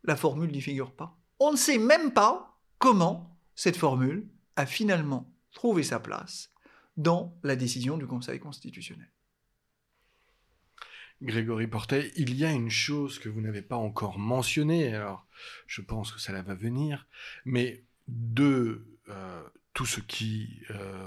La 0.03 0.15
formule 0.15 0.51
n'y 0.51 0.61
figure 0.61 0.95
pas. 0.95 1.17
On 1.39 1.51
ne 1.51 1.57
sait 1.57 1.77
même 1.77 2.11
pas 2.11 2.59
comment 2.77 3.39
cette 3.55 3.77
formule 3.77 4.27
a 4.55 4.65
finalement 4.65 5.33
trouvé 5.51 5.83
sa 5.83 5.99
place 5.99 6.51
dans 6.97 7.37
la 7.43 7.55
décision 7.55 7.97
du 7.97 8.07
Conseil 8.07 8.39
constitutionnel. 8.39 9.11
Grégory 11.21 11.67
Portet, 11.67 12.11
il 12.15 12.35
y 12.35 12.45
a 12.45 12.51
une 12.51 12.69
chose 12.69 13.19
que 13.19 13.29
vous 13.29 13.41
n'avez 13.41 13.61
pas 13.61 13.75
encore 13.75 14.19
mentionnée, 14.19 14.93
alors 14.95 15.27
je 15.67 15.81
pense 15.81 16.11
que 16.11 16.19
ça 16.19 16.41
va 16.41 16.53
venir, 16.53 17.07
mais 17.45 17.83
de 18.07 18.85
euh, 19.09 19.43
tout 19.73 19.85
ce 19.85 19.99
qui 19.99 20.61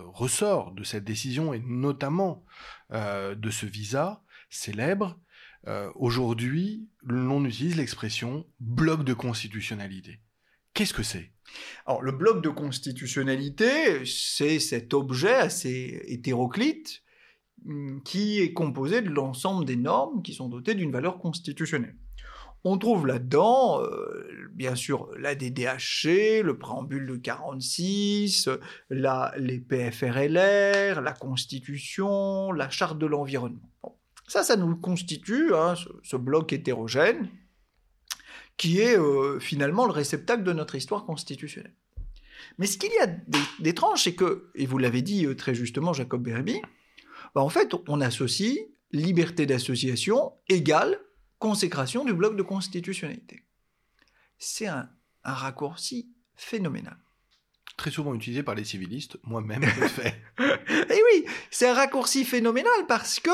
ressort 0.04 0.72
de 0.72 0.84
cette 0.84 1.04
décision 1.04 1.52
et 1.52 1.60
notamment 1.60 2.44
de 2.90 3.50
ce 3.50 3.66
visa 3.66 4.22
célèbre, 4.50 5.18
aujourd'hui, 5.94 6.88
l'on 7.02 7.44
utilise 7.44 7.76
l'expression 7.76 8.46
bloc 8.60 9.04
de 9.04 9.14
constitutionnalité. 9.14 10.20
Qu'est-ce 10.74 10.94
que 10.94 11.02
c'est? 11.02 11.32
Alors, 11.86 12.02
le 12.02 12.12
bloc 12.12 12.42
de 12.42 12.48
constitutionnalité, 12.48 14.06
c'est 14.06 14.58
cet 14.58 14.94
objet 14.94 15.34
assez 15.34 16.02
hétéroclite 16.06 17.02
qui 18.04 18.40
est 18.40 18.52
composé 18.52 19.02
de 19.02 19.10
l'ensemble 19.10 19.64
des 19.64 19.76
normes 19.76 20.22
qui 20.22 20.34
sont 20.34 20.48
dotées 20.48 20.74
d'une 20.74 20.92
valeur 20.92 21.18
constitutionnelle. 21.18 21.96
On 22.64 22.78
trouve 22.78 23.08
là-dedans, 23.08 23.82
euh, 23.82 24.48
bien 24.52 24.76
sûr, 24.76 25.10
la 25.18 25.34
DDHC, 25.34 26.42
le 26.44 26.56
préambule 26.58 27.06
de 27.06 27.16
46, 27.16 28.48
la, 28.88 29.34
les 29.36 29.58
PFRLR, 29.58 31.00
la 31.00 31.12
Constitution, 31.12 32.52
la 32.52 32.70
Charte 32.70 32.98
de 32.98 33.06
l'environnement. 33.06 33.68
Ça, 34.28 34.44
ça 34.44 34.54
nous 34.56 34.76
constitue, 34.76 35.54
hein, 35.54 35.74
ce, 36.04 36.16
bloc 36.16 36.52
hétérogène, 36.52 37.28
qui 38.56 38.78
est 38.78 38.96
euh, 38.96 39.40
finalement 39.40 39.84
le 39.84 39.92
réceptacle 39.92 40.44
de 40.44 40.52
notre 40.52 40.76
histoire 40.76 41.04
constitutionnelle. 41.04 41.74
Mais 42.58 42.66
ce 42.66 42.78
qu'il 42.78 42.92
y 42.92 43.02
a 43.02 43.08
d'étrange, 43.58 44.04
c'est 44.04 44.14
que, 44.14 44.50
et 44.54 44.66
vous 44.66 44.78
l'avez 44.78 45.02
dit 45.02 45.26
euh, 45.26 45.34
très 45.34 45.54
justement, 45.54 45.92
Jacob 45.92 46.22
Berby, 46.22 46.60
bah, 47.34 47.42
en 47.42 47.48
fait, 47.48 47.74
on 47.88 48.00
associe 48.00 48.58
liberté 48.92 49.46
d'association 49.46 50.32
égale 50.48 51.00
consécration 51.38 52.04
du 52.04 52.12
bloc 52.12 52.36
de 52.36 52.42
constitutionnalité. 52.42 53.42
C'est 54.38 54.66
un, 54.66 54.88
raccourci 55.24 56.08
phénoménal. 56.36 56.96
Très 57.76 57.90
souvent 57.90 58.14
utilisé 58.14 58.42
par 58.42 58.54
les 58.54 58.64
civilistes, 58.64 59.16
moi-même 59.24 59.64
je 59.64 59.80
le 59.80 59.88
fais. 59.88 60.22
Et 60.38 61.02
oui, 61.12 61.26
c'est 61.50 61.68
un 61.68 61.74
raccourci 61.74 62.24
phénoménal 62.24 62.86
parce 62.86 63.18
que 63.18 63.30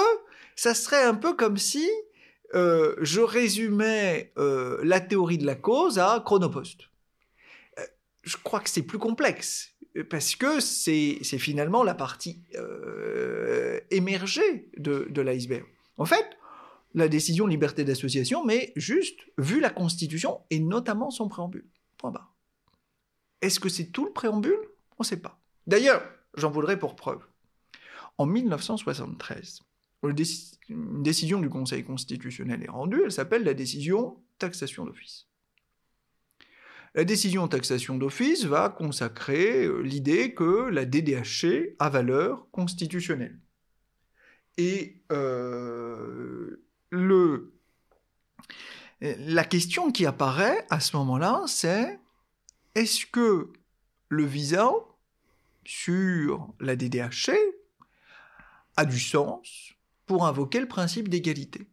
ça 0.55 0.75
serait 0.75 1.05
un 1.05 1.15
peu 1.15 1.35
comme 1.35 1.59
si 1.59 1.87
euh, 2.55 2.97
je 3.01 3.21
résumais 3.21 4.33
euh, 4.39 4.81
la 4.85 5.01
théorie 5.01 5.39
de 5.39 5.47
la 5.47 5.55
cause 5.55 5.99
à 5.99 6.23
Chronopost. 6.25 6.88
Euh, 8.29 8.37
je 8.37 8.37
crois 8.43 8.61
que 8.61 8.71
c'est 8.71 8.83
plus 8.83 8.99
complexe 8.99 9.75
parce 10.11 10.37
que 10.37 10.61
c'est 10.61 11.39
finalement 11.39 11.83
la 11.83 11.95
partie 11.95 12.45
émergée 13.91 14.71
de, 14.77 15.09
de 15.11 15.23
l'iceberg. 15.23 15.65
En 15.97 16.05
fait, 16.05 16.39
la 16.95 17.09
décision 17.09 17.47
liberté 17.47 17.85
d'association, 17.85 18.45
mais 18.45 18.73
juste 18.77 19.21
vu 19.39 19.61
la 19.61 19.71
Constitution 19.71 20.41
et 20.51 20.61
notamment 20.61 21.11
son 21.11 21.29
préambule. 21.29 21.67
Point 21.97 22.13
barre. 22.13 22.35
Est-ce 23.41 23.61
que 23.61 23.69
c'est 23.69 23.87
tout 23.87 24.05
le 24.05 24.13
préambule? 24.13 24.59
On 24.99 25.03
ne 25.03 25.07
sait 25.07 25.21
pas. 25.21 25.41
D'ailleurs, 25.67 26.03
j'en 26.35 26.51
voudrais 26.51 26.79
pour 26.79 26.97
preuve. 26.97 27.25
En 28.17 28.27
1973, 28.27 29.61
une 30.69 31.03
décision 31.03 31.41
du 31.41 31.49
Conseil 31.49 31.85
constitutionnel 31.85 32.63
est 32.63 32.71
rendue, 32.71 33.03
elle 33.05 33.13
s'appelle 33.13 33.45
la 33.45 33.55
décision 33.55 34.17
taxation 34.39 34.85
d'office. 34.85 35.27
La 36.99 37.05
décision 37.05 37.47
taxation 37.47 37.97
d'office 37.97 38.45
va 38.45 38.71
consacrer 38.71 39.67
euh, 39.67 39.83
l'idée 39.83 40.35
que 40.35 40.69
la 40.69 40.85
DDHC 40.85 41.77
a 41.79 41.91
valeur 41.91 42.51
constitutionnelle. 42.51 43.39
Et 44.57 45.01
euh, 45.13 46.61
le, 46.91 47.55
la 49.01 49.45
question 49.45 49.93
qui 49.93 50.07
apparaît 50.07 50.67
à 50.71 50.81
ce 50.81 50.97
moment-là, 50.97 51.45
c'est 51.47 52.01
est-ce 52.75 53.07
que 53.07 53.53
le 54.09 54.25
visa 54.25 54.73
sur 55.65 56.53
la 56.59 56.75
DDHC 56.75 57.31
a 58.77 58.85
du 58.85 58.99
sens 58.99 59.73
pour 60.05 60.27
invoquer 60.27 60.59
le 60.59 60.67
principe 60.67 61.09
d'égalité? 61.09 61.71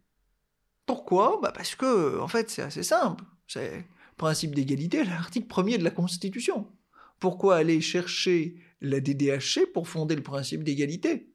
Pourquoi? 0.86 1.40
Bah 1.42 1.52
Parce 1.52 1.74
que, 1.74 2.20
en 2.20 2.28
fait, 2.28 2.52
c'est 2.52 2.62
assez 2.62 2.84
simple. 2.84 3.24
Principe 4.18 4.56
d'égalité, 4.56 5.04
l'article 5.04 5.48
premier 5.48 5.78
de 5.78 5.84
la 5.84 5.92
Constitution. 5.92 6.68
Pourquoi 7.20 7.58
aller 7.58 7.82
chercher 7.82 8.56
la 8.82 9.00
DDHC 9.00 9.72
pour 9.74 9.88
fonder 9.88 10.16
le 10.16 10.24
principe 10.24 10.64
d'égalité? 10.64 11.30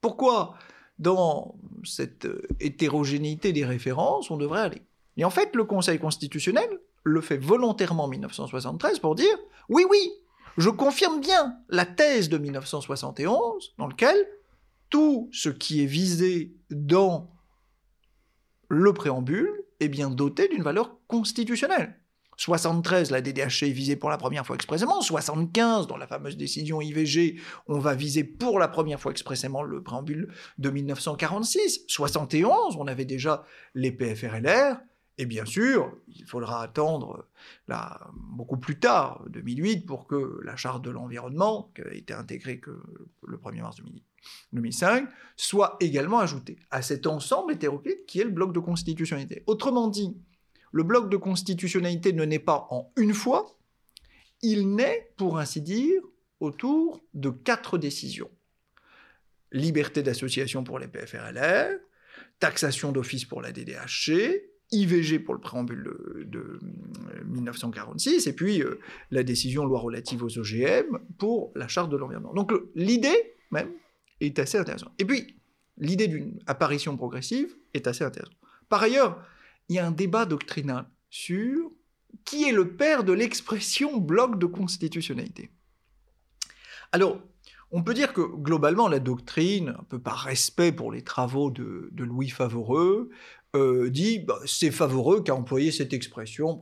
Pourquoi 0.00 0.56
dans 0.98 1.56
cette 1.84 2.26
euh, 2.26 2.46
hétérogénéité 2.60 3.52
des 3.52 3.64
références, 3.64 4.30
on 4.30 4.36
devrait 4.36 4.60
aller? 4.60 4.82
Et 5.16 5.24
en 5.24 5.30
fait, 5.30 5.54
le 5.54 5.64
Conseil 5.64 5.98
constitutionnel 5.98 6.68
le 7.04 7.20
fait 7.20 7.38
volontairement 7.38 8.04
en 8.04 8.08
1973 8.08 8.98
pour 8.98 9.14
dire 9.14 9.36
oui, 9.68 9.84
oui, 9.88 10.12
je 10.58 10.70
confirme 10.70 11.20
bien 11.20 11.58
la 11.68 11.86
thèse 11.86 12.28
de 12.28 12.38
1971 12.38 13.74
dans 13.78 13.86
laquelle 13.86 14.26
tout 14.90 15.28
ce 15.32 15.48
qui 15.48 15.82
est 15.82 15.86
visé 15.86 16.54
dans 16.70 17.30
le 18.68 18.92
préambule 18.92 19.64
est 19.80 19.88
bien 19.88 20.10
doté 20.10 20.48
d'une 20.48 20.62
valeur 20.62 20.96
constitutionnelle. 21.06 21.98
73, 22.36 23.10
la 23.10 23.20
DDHC 23.22 23.64
est 23.64 23.70
visée 23.70 23.96
pour 23.96 24.10
la 24.10 24.18
première 24.18 24.46
fois 24.46 24.56
expressément. 24.56 25.00
75, 25.00 25.86
dans 25.86 25.96
la 25.96 26.06
fameuse 26.06 26.36
décision 26.36 26.80
IVG, 26.80 27.40
on 27.66 27.78
va 27.78 27.94
viser 27.94 28.24
pour 28.24 28.58
la 28.58 28.68
première 28.68 29.00
fois 29.00 29.10
expressément 29.10 29.62
le 29.62 29.82
préambule 29.82 30.32
de 30.58 30.70
1946. 30.70 31.84
71, 31.88 32.76
on 32.76 32.86
avait 32.86 33.04
déjà 33.04 33.44
les 33.74 33.92
PFRLR. 33.92 34.76
Et 35.18 35.24
bien 35.24 35.46
sûr, 35.46 35.96
il 36.08 36.26
faudra 36.26 36.62
attendre 36.62 37.26
là, 37.68 38.10
beaucoup 38.14 38.58
plus 38.58 38.78
tard, 38.78 39.24
2008, 39.30 39.86
pour 39.86 40.06
que 40.06 40.40
la 40.44 40.56
charte 40.56 40.84
de 40.84 40.90
l'environnement, 40.90 41.72
qui 41.74 41.80
a 41.80 41.94
été 41.94 42.12
intégrée 42.12 42.60
que 42.60 42.82
le 43.26 43.38
1er 43.38 43.62
mars 43.62 43.76
2005, 44.52 45.08
soit 45.34 45.78
également 45.80 46.18
ajoutée 46.18 46.58
à 46.70 46.82
cet 46.82 47.06
ensemble 47.06 47.54
hétéroclite 47.54 48.04
qui 48.06 48.20
est 48.20 48.24
le 48.24 48.30
bloc 48.30 48.52
de 48.52 48.60
constitutionnalité. 48.60 49.42
Autrement 49.46 49.88
dit, 49.88 50.14
le 50.72 50.82
bloc 50.82 51.10
de 51.10 51.16
constitutionnalité 51.16 52.12
ne 52.12 52.24
naît 52.24 52.38
pas 52.38 52.66
en 52.70 52.92
une 52.96 53.14
fois, 53.14 53.56
il 54.42 54.74
naît, 54.74 55.12
pour 55.16 55.38
ainsi 55.38 55.60
dire, 55.62 56.02
autour 56.40 57.02
de 57.14 57.30
quatre 57.30 57.78
décisions. 57.78 58.30
Liberté 59.52 60.02
d'association 60.02 60.64
pour 60.64 60.78
les 60.78 60.88
PFRLR, 60.88 61.78
taxation 62.38 62.92
d'office 62.92 63.24
pour 63.24 63.40
la 63.40 63.52
DDHC, 63.52 64.44
IVG 64.72 65.20
pour 65.20 65.34
le 65.34 65.40
préambule 65.40 65.84
de, 66.26 66.58
1946, 67.24 68.26
et 68.26 68.32
puis 68.32 68.62
euh, 68.62 68.78
la 69.10 69.22
décision 69.22 69.64
loi 69.64 69.78
relative 69.78 70.22
aux 70.22 70.38
OGM 70.38 70.98
pour 71.18 71.52
la 71.54 71.68
charte 71.68 71.90
de 71.90 71.96
l'environnement. 71.96 72.34
Donc 72.34 72.52
l'idée 72.74 73.34
même 73.50 73.70
est 74.20 74.38
assez 74.38 74.58
intéressante. 74.58 74.92
Et 74.98 75.04
puis, 75.04 75.36
l'idée 75.78 76.08
d'une 76.08 76.38
apparition 76.46 76.96
progressive 76.96 77.54
est 77.74 77.86
assez 77.86 78.04
intéressante. 78.04 78.36
Par 78.68 78.82
ailleurs, 78.82 79.22
il 79.68 79.76
y 79.76 79.78
a 79.78 79.86
un 79.86 79.90
débat 79.90 80.26
doctrinal 80.26 80.88
sur 81.10 81.70
qui 82.24 82.44
est 82.44 82.52
le 82.52 82.76
père 82.76 83.04
de 83.04 83.12
l'expression 83.12 83.98
bloc 83.98 84.38
de 84.38 84.46
constitutionnalité. 84.46 85.50
Alors, 86.92 87.20
on 87.70 87.82
peut 87.82 87.94
dire 87.94 88.12
que 88.12 88.20
globalement, 88.20 88.88
la 88.88 89.00
doctrine, 89.00 89.74
un 89.78 89.84
peu 89.84 89.98
par 89.98 90.18
respect 90.18 90.72
pour 90.72 90.92
les 90.92 91.02
travaux 91.02 91.50
de, 91.50 91.90
Louis 91.96 92.28
Favoreux, 92.28 93.10
euh, 93.54 93.90
dit 93.90 94.20
bah, 94.20 94.38
c'est 94.44 94.70
Favoreux 94.70 95.22
qui 95.22 95.30
a 95.30 95.34
employé 95.34 95.72
cette 95.72 95.92
expression. 95.92 96.60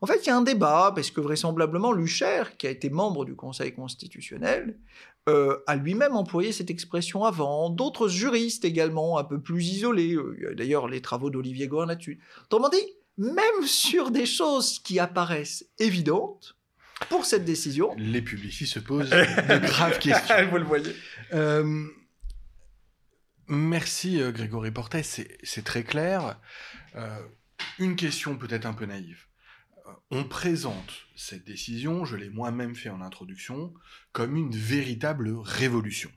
En 0.00 0.06
fait, 0.06 0.20
il 0.24 0.26
y 0.26 0.30
a 0.30 0.36
un 0.36 0.42
débat, 0.42 0.92
parce 0.94 1.10
que 1.10 1.20
vraisemblablement, 1.20 1.92
Lucher, 1.92 2.44
qui 2.58 2.66
a 2.66 2.70
été 2.70 2.90
membre 2.90 3.24
du 3.24 3.34
Conseil 3.34 3.74
constitutionnel, 3.74 4.78
euh, 5.26 5.58
a 5.66 5.76
lui-même 5.76 6.16
employé 6.16 6.52
cette 6.52 6.68
expression 6.68 7.24
avant, 7.24 7.70
d'autres 7.70 8.08
juristes 8.08 8.66
également, 8.66 9.16
un 9.18 9.24
peu 9.24 9.40
plus 9.40 9.64
isolés, 9.64 10.14
euh, 10.14 10.54
d'ailleurs 10.54 10.86
les 10.86 11.00
travaux 11.00 11.30
d'Olivier 11.30 11.66
Gouin 11.66 11.86
là-dessus. 11.86 12.20
Autrement 12.44 12.68
dit, 12.68 12.86
même 13.16 13.62
sur 13.66 14.10
des 14.10 14.26
choses 14.26 14.78
qui 14.80 14.98
apparaissent 14.98 15.64
évidentes, 15.78 16.56
pour 17.08 17.24
cette 17.24 17.46
décision... 17.46 17.94
Les 17.96 18.20
publicistes 18.20 18.74
se 18.74 18.78
posent 18.80 19.10
de 19.10 19.66
graves 19.66 19.98
questions. 19.98 20.48
Vous 20.50 20.58
le 20.58 20.64
voyez. 20.64 20.94
Euh, 21.32 21.84
merci 23.48 24.20
Grégory 24.32 24.70
Portet, 24.70 25.02
c'est 25.02 25.64
très 25.64 25.84
clair. 25.84 26.38
une 27.78 27.96
question 27.96 28.36
peut-être 28.36 28.66
un 28.66 28.74
peu 28.74 28.84
naïve 28.84 29.26
on 30.10 30.24
présente 30.24 31.06
cette 31.16 31.44
décision, 31.44 32.04
je 32.04 32.16
l'ai 32.16 32.30
moi-même 32.30 32.74
fait 32.74 32.90
en 32.90 33.00
introduction, 33.00 33.74
comme 34.12 34.36
une 34.36 34.54
véritable 34.54 35.30
révolution. 35.42 36.10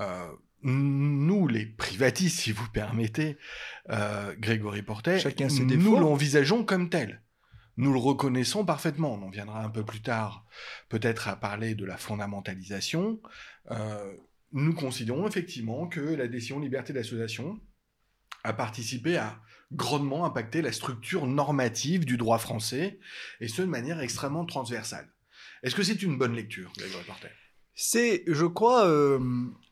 Euh, 0.00 0.28
nous, 0.62 1.46
les 1.46 1.66
privatistes, 1.66 2.40
si 2.40 2.52
vous 2.52 2.68
permettez, 2.70 3.38
euh, 3.90 4.34
Grégory 4.38 4.82
Portet, 4.82 5.22
nous 5.60 5.98
l'envisageons 5.98 6.64
comme 6.64 6.90
tel. 6.90 7.22
Nous 7.76 7.92
le 7.92 7.98
reconnaissons 7.98 8.64
parfaitement. 8.64 9.14
On 9.14 9.22
en 9.22 9.30
viendra 9.30 9.62
un 9.62 9.70
peu 9.70 9.84
plus 9.84 10.02
tard, 10.02 10.44
peut-être 10.88 11.28
à 11.28 11.36
parler 11.36 11.76
de 11.76 11.84
la 11.84 11.96
fondamentalisation. 11.96 13.20
Euh, 13.70 14.12
nous 14.52 14.74
considérons 14.74 15.28
effectivement 15.28 15.86
que 15.86 16.00
la 16.00 16.26
décision 16.26 16.58
liberté 16.58 16.92
d'association 16.92 17.60
a 18.42 18.52
participé 18.52 19.16
à 19.16 19.40
grandement 19.72 20.24
impacter 20.24 20.62
la 20.62 20.72
structure 20.72 21.26
normative 21.26 22.04
du 22.04 22.16
droit 22.16 22.38
français, 22.38 22.98
et 23.40 23.48
ce 23.48 23.62
de 23.62 23.66
manière 23.66 24.00
extrêmement 24.00 24.44
transversale. 24.44 25.08
Est-ce 25.62 25.74
que 25.74 25.82
c'est 25.82 26.02
une 26.02 26.18
bonne 26.18 26.34
lecture, 26.34 26.72
Grégory 26.76 27.04
Portet? 27.04 27.30
C'est, 27.74 28.24
je 28.26 28.44
crois, 28.44 28.88
euh, 28.88 29.20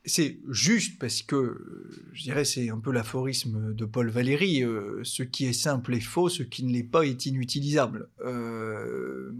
c'est 0.05 0.39
juste 0.49 0.97
parce 0.97 1.21
que, 1.21 1.89
je 2.13 2.23
dirais, 2.23 2.45
c'est 2.45 2.69
un 2.69 2.79
peu 2.79 2.91
l'aphorisme 2.91 3.73
de 3.73 3.85
Paul 3.85 4.09
Valéry, 4.09 4.63
euh, 4.63 5.01
ce 5.03 5.23
qui 5.23 5.45
est 5.45 5.51
simple 5.51 5.93
est 5.93 5.99
faux, 5.99 6.29
ce 6.29 6.43
qui 6.43 6.63
ne 6.63 6.71
l'est 6.71 6.83
pas 6.83 7.03
est 7.05 7.25
inutilisable. 7.25 8.09
Euh, 8.21 9.33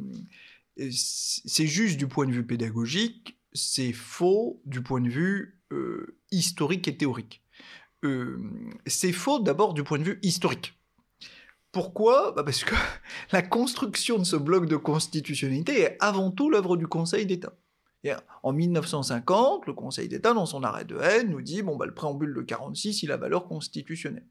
c'est 0.91 1.65
juste 1.65 1.97
du 1.97 2.07
point 2.07 2.25
de 2.25 2.33
vue 2.33 2.45
pédagogique, 2.45 3.39
c'est 3.53 3.93
faux 3.93 4.61
du 4.65 4.81
point 4.81 4.99
de 4.99 5.09
vue 5.09 5.61
euh, 5.71 6.19
historique 6.31 6.87
et 6.89 6.97
théorique. 6.97 7.41
Euh, 8.05 8.39
c'est 8.85 9.11
faux 9.11 9.39
d'abord 9.39 9.73
du 9.73 9.83
point 9.83 9.97
de 9.97 10.03
vue 10.03 10.19
historique. 10.21 10.77
Pourquoi? 11.71 12.31
Bah 12.31 12.43
Parce 12.43 12.63
que 12.63 12.75
la 13.31 13.41
construction 13.41 14.17
de 14.17 14.23
ce 14.23 14.35
bloc 14.35 14.67
de 14.67 14.77
constitutionnalité 14.77 15.81
est 15.81 15.97
avant 15.99 16.31
tout 16.31 16.49
l'œuvre 16.49 16.77
du 16.77 16.87
Conseil 16.87 17.25
d'État. 17.25 17.53
En 18.41 18.53
1950, 18.53 19.65
le 19.65 19.73
Conseil 19.73 20.07
d'État, 20.07 20.33
dans 20.33 20.45
son 20.45 20.63
arrêt 20.63 20.85
de 20.85 20.97
haine, 20.97 21.29
nous 21.29 21.41
dit 21.41 21.61
bon, 21.61 21.75
bah, 21.75 21.85
le 21.85 21.93
préambule 21.93 22.33
de 22.33 22.41
46, 22.41 23.03
il 23.03 23.11
a 23.11 23.17
valeur 23.17 23.47
constitutionnelle. 23.47 24.25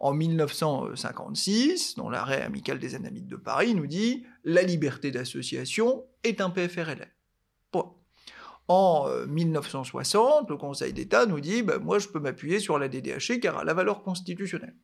En 0.00 0.14
1956, 0.14 1.96
dans 1.96 2.08
l'arrêt 2.08 2.42
amical 2.42 2.78
des 2.78 2.94
Anamites 2.94 3.26
de 3.26 3.34
Paris, 3.34 3.74
nous 3.74 3.88
dit 3.88 4.24
la 4.44 4.62
liberté 4.62 5.10
d'association 5.10 6.04
est 6.22 6.40
un. 6.40 6.50
Point. 6.50 7.94
En 8.68 9.08
1960, 9.26 10.50
le 10.50 10.56
Conseil 10.58 10.92
d'État 10.92 11.24
nous 11.24 11.40
dit 11.40 11.62
bah, 11.62 11.78
moi, 11.78 11.98
je 11.98 12.08
peux 12.08 12.20
m'appuyer 12.20 12.60
sur 12.60 12.78
la 12.78 12.88
DDH 12.88 13.40
car 13.40 13.54
elle 13.54 13.60
a 13.62 13.64
la 13.64 13.74
valeur 13.74 14.02
constitutionnelle. 14.02 14.76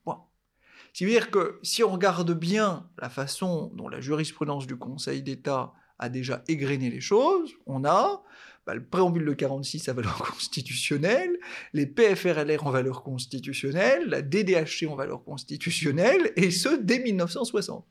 C'est-à-dire 0.95 1.31
que 1.31 1.59
si 1.63 1.83
on 1.83 1.91
regarde 1.91 2.33
bien 2.33 2.89
la 2.99 3.11
façon 3.11 3.71
dont 3.75 3.89
la 3.89 4.01
jurisprudence 4.01 4.67
du 4.67 4.77
Conseil 4.77 5.23
d'État 5.23 5.75
a 5.99 6.09
déjà 6.09 6.43
égrené 6.49 6.89
les 6.89 7.01
choses, 7.01 7.53
on 7.67 7.85
a 7.85 8.23
bah, 8.67 8.75
le 8.75 8.85
préambule 8.85 9.27
de 9.27 9.33
46 9.35 9.89
à 9.89 9.93
valeur 9.93 10.17
constitutionnelle, 10.31 11.39
les 11.73 11.87
PFRLR 11.87 12.67
en 12.67 12.71
valeur 12.71 13.03
constitutionnelle, 13.03 14.09
la 14.09 14.23
DDHC 14.23 14.87
en 14.89 14.95
valeur 14.95 15.25
constitutionnelle, 15.25 16.33
et 16.37 16.51
ce 16.51 16.81
dès 16.81 17.01
1960. 17.01 17.87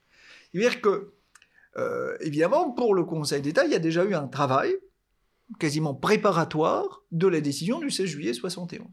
C'est-à-dire 0.52 0.82
que, 0.82 1.14
euh, 1.78 2.16
évidemment, 2.22 2.72
pour 2.72 2.96
le 2.96 3.04
Conseil 3.04 3.42
d'État, 3.42 3.66
il 3.66 3.72
y 3.72 3.76
a 3.76 3.80
déjà 3.80 4.04
eu 4.06 4.16
un 4.16 4.28
travail 4.28 4.74
quasiment 5.60 5.94
préparatoire 5.94 7.04
de 7.12 7.28
la 7.28 7.42
décision 7.42 7.80
du 7.80 7.92
16 7.92 8.08
juillet 8.08 8.34
71. 8.34 8.88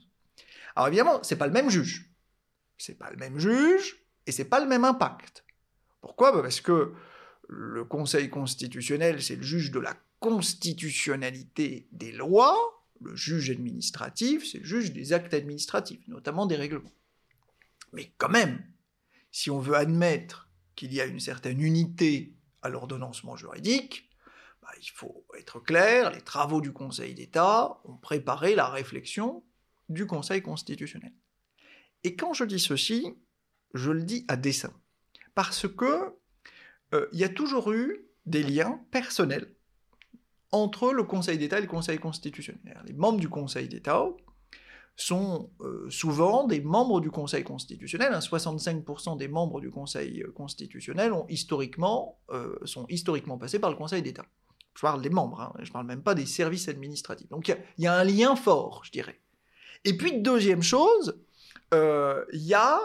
Alors 0.77 0.89
évidemment, 0.89 1.23
c'est 1.23 1.37
pas 1.37 1.47
le 1.47 1.53
même 1.53 1.71
juge. 1.71 2.11
C'est 2.79 2.99
pas 2.99 3.11
le 3.11 3.17
même 3.17 3.39
juge 3.39 3.97
et 4.27 4.33
c'est 4.33 4.45
pas 4.45 4.61
le 4.61 4.67
même 4.67 4.85
impact. 4.85 5.45
Pourquoi? 6.01 6.33
Bah, 6.33 6.43
Parce 6.43 6.61
que 6.61 6.95
le 7.49 7.85
Conseil 7.85 8.31
constitutionnel, 8.31 9.23
c'est 9.23 9.37
le 9.37 9.43
juge 9.43 9.71
de 9.71 9.81
la 9.81 9.97
constitutionnalité 10.21 11.89
des 11.93 12.13
lois, 12.13 12.57
le 13.01 13.17
juge 13.17 13.51
administratif, 13.51 14.47
c'est 14.47 14.59
le 14.59 14.65
juge 14.65 14.93
des 14.93 15.13
actes 15.13 15.35
administratifs, 15.35 16.07
notamment 16.07 16.47
des 16.47 16.57
règlements. 16.57 16.93
Mais 17.93 18.13
quand 18.19 18.29
même, 18.29 18.63
si 19.33 19.51
on 19.51 19.59
veut 19.59 19.75
admettre 19.75 20.49
qu'il 20.77 20.93
y 20.93 21.01
a 21.01 21.07
une 21.07 21.21
certaine 21.21 21.61
unité 21.61 22.35
à 22.63 22.69
l'ordonnancement 22.69 23.37
juridique, 23.37 24.10
bah, 24.63 24.69
il 24.81 24.91
faut 24.91 25.25
être 25.39 25.61
clair, 25.61 26.11
les 26.11 26.21
travaux 26.21 26.61
du 26.61 26.73
Conseil 26.73 27.15
d'État 27.15 27.81
ont 27.85 27.97
préparé 27.97 28.55
la 28.55 28.69
réflexion 28.69 29.43
du 29.89 30.07
Conseil 30.07 30.43
constitutionnel. 30.43 31.13
Et 32.05 32.17
quand 32.17 32.33
je 32.33 32.45
dis 32.45 32.61
ceci, 32.61 33.15
je 33.75 33.91
le 33.91 34.03
dis 34.03 34.25
à 34.29 34.37
dessein. 34.37 34.73
Parce 35.35 35.69
que 35.69 36.15
euh, 36.95 37.07
il 37.13 37.19
y 37.19 37.25
a 37.25 37.29
toujours 37.29 37.73
eu 37.73 38.07
des 38.27 38.43
liens 38.43 38.81
personnels 38.91 39.55
entre 40.53 40.93
le 40.93 41.05
Conseil 41.05 41.39
d'État 41.39 41.59
et 41.59 41.63
le 41.63 41.67
Conseil 41.67 41.99
constitutionnel. 41.99 42.81
Les 42.85 42.93
membres 42.93 43.21
du 43.21 43.29
Conseil 43.29 43.69
d'État 43.69 44.05
sont 44.97 45.51
euh, 45.61 45.89
souvent 45.89 46.47
des 46.47 46.61
membres 46.61 47.01
du 47.01 47.11
Conseil 47.11 47.45
constitutionnel. 47.45 48.13
65% 48.13 49.17
des 49.17 49.29
membres 49.29 49.61
du 49.61 49.71
Conseil 49.71 50.25
constitutionnel 50.35 51.13
ont 51.13 51.27
historiquement, 51.29 52.21
euh, 52.31 52.59
sont 52.65 52.87
historiquement 52.89 53.39
passés 53.39 53.59
par 53.59 53.71
le 53.71 53.77
Conseil 53.77 54.03
d'État. 54.03 54.27
Je 54.81 54.87
parle 54.87 55.03
des 55.03 55.11
membres, 55.11 55.43
hein, 55.43 55.53
je 55.59 55.69
ne 55.69 55.73
parle 55.73 55.87
même 55.87 56.03
pas 56.03 56.15
des 56.15 56.25
services 56.25 56.69
administratifs. 56.69 57.29
Donc 57.29 57.49
il 57.49 57.85
y, 57.85 57.87
a 57.87 57.95
un 57.95 58.05
lien 58.05 58.35
fort, 58.35 58.81
je 58.85 58.91
dirais. 58.91 59.21
Et 59.85 59.95
puis, 59.95 60.23
deuxième 60.23 60.63
chose, 60.63 61.21
il 61.73 62.29
y 62.33 62.55
a, 62.55 62.81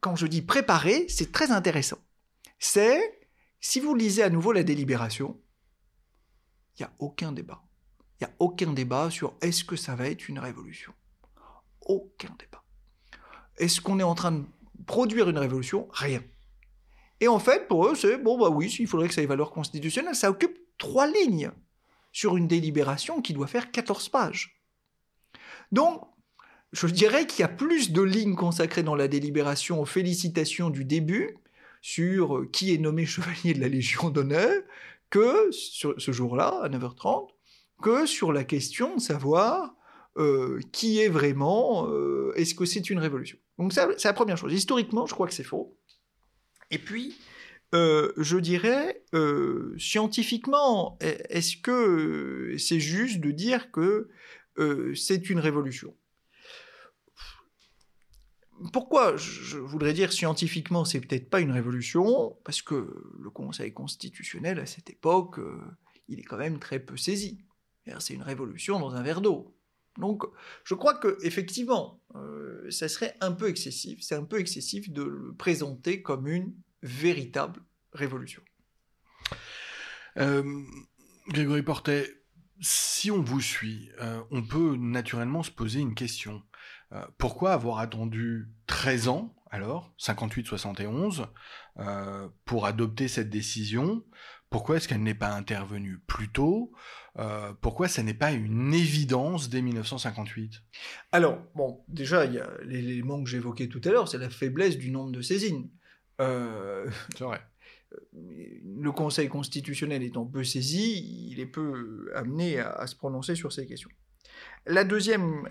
quand 0.00 0.16
je 0.16 0.26
dis 0.26 0.42
préparer, 0.42 1.06
c'est 1.08 1.30
très 1.30 1.52
intéressant 1.52 1.98
c'est, 2.64 3.20
si 3.60 3.78
vous 3.78 3.94
lisez 3.94 4.22
à 4.22 4.30
nouveau 4.30 4.52
la 4.52 4.62
délibération, 4.62 5.38
il 6.76 6.82
n'y 6.82 6.86
a 6.86 6.92
aucun 6.98 7.30
débat. 7.30 7.62
Il 8.20 8.24
n'y 8.24 8.32
a 8.32 8.34
aucun 8.38 8.72
débat 8.72 9.10
sur 9.10 9.36
est-ce 9.42 9.64
que 9.64 9.76
ça 9.76 9.94
va 9.94 10.08
être 10.08 10.28
une 10.28 10.38
révolution. 10.38 10.92
Aucun 11.82 12.34
débat. 12.38 12.64
Est-ce 13.58 13.80
qu'on 13.80 14.00
est 14.00 14.04
en 14.04 14.14
train 14.14 14.32
de 14.32 14.44
produire 14.86 15.28
une 15.28 15.38
révolution? 15.38 15.88
Rien. 15.92 16.22
Et 17.24 17.28
en 17.28 17.38
fait, 17.38 17.68
pour 17.68 17.86
eux, 17.86 17.94
c'est 17.94 18.18
bon, 18.18 18.36
bah 18.36 18.50
oui, 18.50 18.70
il 18.78 18.86
faudrait 18.86 19.08
que 19.08 19.14
ça 19.14 19.22
ait 19.22 19.26
valeur 19.26 19.50
constitutionnelle. 19.50 20.14
Ça 20.14 20.28
occupe 20.28 20.58
trois 20.76 21.06
lignes 21.06 21.50
sur 22.12 22.36
une 22.36 22.46
délibération 22.46 23.22
qui 23.22 23.32
doit 23.32 23.46
faire 23.46 23.70
14 23.70 24.10
pages. 24.10 24.60
Donc, 25.72 26.02
je 26.72 26.86
dirais 26.86 27.26
qu'il 27.26 27.40
y 27.40 27.44
a 27.44 27.48
plus 27.48 27.92
de 27.92 28.02
lignes 28.02 28.34
consacrées 28.34 28.82
dans 28.82 28.94
la 28.94 29.08
délibération 29.08 29.80
aux 29.80 29.86
félicitations 29.86 30.68
du 30.68 30.84
début 30.84 31.38
sur 31.80 32.44
qui 32.52 32.74
est 32.74 32.78
nommé 32.78 33.06
chevalier 33.06 33.54
de 33.54 33.60
la 33.60 33.68
Légion 33.68 34.10
d'honneur 34.10 34.52
que 35.08 35.50
sur 35.50 35.94
ce 35.96 36.12
jour-là, 36.12 36.60
à 36.62 36.68
9h30, 36.68 37.30
que 37.82 38.04
sur 38.04 38.34
la 38.34 38.44
question 38.44 38.96
de 38.96 39.00
savoir 39.00 39.74
euh, 40.18 40.60
qui 40.72 41.00
est 41.00 41.08
vraiment, 41.08 41.88
euh, 41.88 42.34
est-ce 42.36 42.54
que 42.54 42.66
c'est 42.66 42.90
une 42.90 42.98
révolution? 42.98 43.38
Donc 43.58 43.72
c'est 43.72 44.04
la 44.04 44.12
première 44.12 44.36
chose. 44.36 44.52
Historiquement, 44.52 45.06
je 45.06 45.14
crois 45.14 45.26
que 45.26 45.32
c'est 45.32 45.42
faux. 45.42 45.74
Et 46.74 46.78
puis, 46.78 47.16
je 47.72 48.36
dirais, 48.38 49.04
scientifiquement, 49.78 50.98
est-ce 51.00 51.56
que 51.56 52.56
c'est 52.58 52.80
juste 52.80 53.20
de 53.20 53.30
dire 53.30 53.70
que 53.70 54.08
c'est 54.94 55.30
une 55.30 55.38
révolution? 55.38 55.94
Pourquoi 58.72 59.16
je 59.16 59.58
voudrais 59.58 59.92
dire 59.92 60.12
scientifiquement 60.12 60.84
c'est 60.84 61.00
peut-être 61.00 61.28
pas 61.28 61.40
une 61.40 61.50
révolution? 61.50 62.36
Parce 62.44 62.62
que 62.62 63.12
le 63.18 63.30
Conseil 63.30 63.72
constitutionnel 63.72 64.58
à 64.60 64.66
cette 64.66 64.90
époque, 64.90 65.38
euh, 65.38 65.60
il 66.08 66.20
est 66.20 66.24
quand 66.24 66.38
même 66.38 66.58
très 66.58 66.78
peu 66.78 66.96
saisi. 66.96 67.44
C'est 67.98 68.14
une 68.14 68.22
révolution 68.22 68.78
dans 68.78 68.94
un 68.94 69.02
verre 69.02 69.20
d'eau. 69.20 69.54
Donc 69.98 70.24
je 70.64 70.74
crois 70.74 70.94
que 70.94 71.18
effectivement, 71.22 72.00
euh, 72.14 72.70
ça 72.70 72.88
serait 72.88 73.16
un 73.20 73.32
peu 73.32 73.48
excessif. 73.48 74.00
C'est 74.02 74.14
un 74.14 74.24
peu 74.24 74.38
excessif 74.38 74.90
de 74.90 75.02
le 75.02 75.34
présenter 75.34 76.00
comme 76.00 76.26
une 76.28 76.54
véritable 76.84 77.60
révolution. 77.92 78.42
Euh, 80.18 80.62
Grégory 81.28 81.62
Portet, 81.62 82.08
si 82.60 83.10
on 83.10 83.20
vous 83.20 83.40
suit, 83.40 83.90
on 84.30 84.42
peut 84.42 84.76
naturellement 84.76 85.42
se 85.42 85.50
poser 85.50 85.80
une 85.80 85.96
question. 85.96 86.42
Euh, 86.94 87.04
pourquoi 87.18 87.52
avoir 87.52 87.78
attendu 87.78 88.48
13 88.66 89.08
ans, 89.08 89.34
alors, 89.50 89.92
58-71, 89.98 91.26
euh, 91.78 92.28
pour 92.44 92.66
adopter 92.66 93.08
cette 93.08 93.30
décision? 93.30 94.04
Pourquoi 94.50 94.76
est-ce 94.76 94.86
qu'elle 94.86 95.02
n'est 95.02 95.14
pas 95.14 95.32
intervenue 95.32 95.98
plus 96.06 96.28
tôt? 96.28 96.72
Euh, 97.18 97.52
Pourquoi 97.60 97.88
ça 97.88 98.02
n'est 98.02 98.14
pas 98.14 98.32
une 98.32 98.72
évidence 98.72 99.48
dès 99.48 99.62
1958 99.62 100.62
Alors, 101.10 101.38
bon, 101.56 101.84
déjà, 101.88 102.24
il 102.24 102.34
y 102.34 102.38
a 102.38 102.48
l'élément 102.62 103.22
que 103.22 103.28
j'évoquais 103.28 103.68
tout 103.68 103.80
à 103.84 103.88
l'heure, 103.88 104.08
c'est 104.08 104.18
la 104.18 104.30
faiblesse 104.30 104.78
du 104.78 104.90
nombre 104.90 105.10
de 105.10 105.22
saisines. 105.22 105.70
c'est 106.18 107.24
vrai 107.24 107.40
le 108.22 108.92
Conseil 108.92 109.28
constitutionnel 109.28 110.02
étant 110.02 110.26
peu 110.26 110.44
saisi, 110.44 111.28
il 111.30 111.40
est 111.40 111.46
peu 111.46 112.10
amené 112.14 112.58
à 112.58 112.86
se 112.86 112.96
prononcer 112.96 113.34
sur 113.34 113.52
ces 113.52 113.66
questions. 113.66 113.90
La 114.66 114.84
deuxième 114.84 115.48